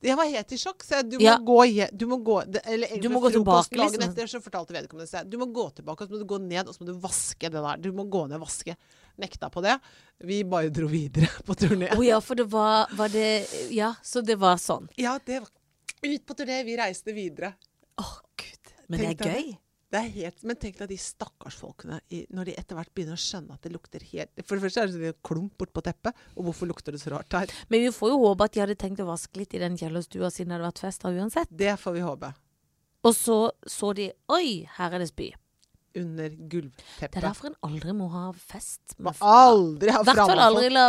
[0.00, 0.84] Jeg var helt i sjokk.
[0.86, 1.58] Så du må gå
[1.92, 4.04] du må gå, eller Du må gå tilbake, liksom.
[4.06, 6.68] etter så fortalte vedkommende seg du må gå tilbake og så må du gå ned
[6.68, 7.82] og så må du vaske det der.
[7.84, 8.76] Du må gå ned og vaske.
[9.20, 9.76] Nekta på det.
[10.24, 11.92] Vi bare dro videre på turné.
[11.92, 13.28] Å ja, for det var, var det
[13.76, 14.88] Ja, så det var sånn.
[14.96, 15.50] Ja, det var
[16.02, 16.62] ut på turné.
[16.64, 17.54] Vi reiste videre.
[18.00, 18.06] Å,
[18.40, 18.72] gud.
[18.88, 19.52] Men det er gøy.
[19.90, 21.96] Det er helt, men tenk deg de stakkars folkene
[22.30, 24.92] når de etter hvert begynner å skjønne at det lukter helt For det første er
[24.92, 27.50] det en klump bortpå teppet, og hvorfor lukter det så rart her?
[27.72, 30.30] Men vi får jo håpe at de hadde tenkt å vaske litt i den kjellerstua
[30.30, 31.50] siden det hadde vært fest her uansett.
[31.50, 32.30] Det får vi håpe.
[33.02, 35.32] Og så så de Oi, her er det spy.
[35.98, 37.10] Under gulvteppet.
[37.10, 38.94] Det er derfor en aldri må ha fest.
[39.02, 40.84] Må aldri ha I hvert fall aldri la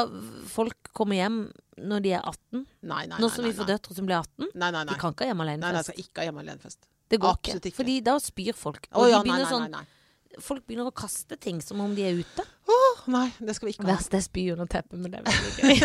[0.53, 1.41] folk komme hjem
[1.81, 2.67] når de er 18.
[2.85, 3.33] Nei, nei, Nå nei.
[3.33, 4.51] som vi får døtre som blir 18.
[4.53, 5.89] Nei, nei, De kan ikke ha hjemme Nei, nei, alene-fest.
[5.89, 6.90] skal ikke ha hjemme alene-fest.
[7.11, 7.73] Det går Absolutt ikke.
[7.73, 7.79] ikke.
[7.83, 8.87] Fordi da spyr folk.
[8.93, 9.83] Og Og ja, de begynner nei, nei, nei.
[9.83, 9.97] sånn
[10.41, 12.45] Folk begynner å kaste ting som om de er ute.
[12.69, 13.91] Åh, nei, det skal vi ikke ha.
[13.95, 15.77] Verst er spy under teppet, men det er veldig gøy.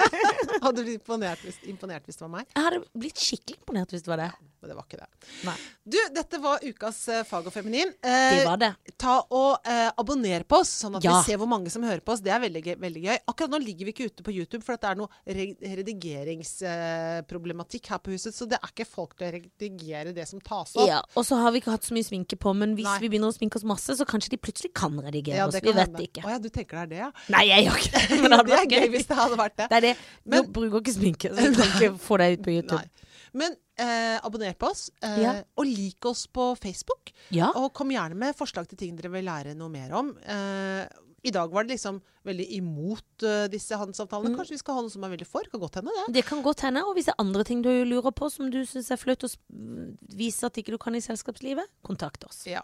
[0.64, 2.44] Hadde du blitt imponert hvis, imponert hvis det var meg.
[2.54, 4.30] Jeg hadde blitt skikkelig imponert hvis det var det.
[4.60, 5.08] Men det var ikke det.
[5.48, 5.54] Nei.
[5.88, 7.94] Du, dette var ukas uh, Fag og feminin.
[7.96, 8.68] Det Eh, var det.
[9.00, 11.14] ta og eh, abonner på oss, sånn at Ja.
[11.16, 12.20] vi ser hvor mange som hører på oss.
[12.20, 13.16] Det er veldig, veldig gøy.
[13.32, 18.00] Akkurat nå ligger vi ikke ute på YouTube, for det er noe redigeringsproblematikk redigeringsproblematikk her
[18.04, 18.34] på huset.
[18.36, 20.84] Så det er ikke folk til å redigere det som tas opp.
[20.88, 22.98] Ja, og så har vi ikke hatt så mye sminke på, men hvis Nei.
[23.04, 25.56] vi begynner å sminke oss masse, så kanskje de plutselig kan redigere Ja, oss.
[25.56, 26.04] det Vi vet hende.
[26.10, 26.24] Ikke.
[26.26, 27.10] Å ja, du tenker det er det, ja.
[27.34, 28.18] Nei, jeg gjør ikke det.
[28.20, 29.68] Men det hadde det er gøy hvis det hadde vært det.
[29.72, 29.96] Det er det.
[30.24, 32.80] Men- du bruker ikke sminke, så du kan ikke få deg ut på YouTube.
[32.82, 33.06] Nei.
[33.40, 35.34] Men eh, abonner på oss, eh, Ja.
[35.54, 37.12] og lik oss på Facebook.
[37.30, 37.52] Ja.
[37.54, 40.10] Og kom gjerne med forslag til ting dere vil lære noe mer om.
[40.18, 40.88] Eh,
[41.22, 44.30] I dag var det liksom veldig imot uh, disse handelsavtalene.
[44.32, 44.36] Mm.
[44.38, 45.44] Kanskje vi skal ha noe som er veldig for?
[45.52, 46.14] Kan godt hende, det.
[46.16, 46.80] Det kan godt hende.
[46.88, 49.28] Og hvis det er andre ting du lurer på som du syns er flaut å
[49.28, 52.42] viser vise at ikke du kan i selskapslivet, kontakt oss.
[52.48, 52.62] Ja.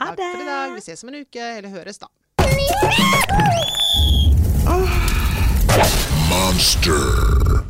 [0.00, 0.30] Ha Takk det!
[0.32, 0.72] for i dag.
[0.78, 1.44] Vi ses om en uke.
[1.60, 2.08] Eller høres, da.
[6.28, 7.64] Monster.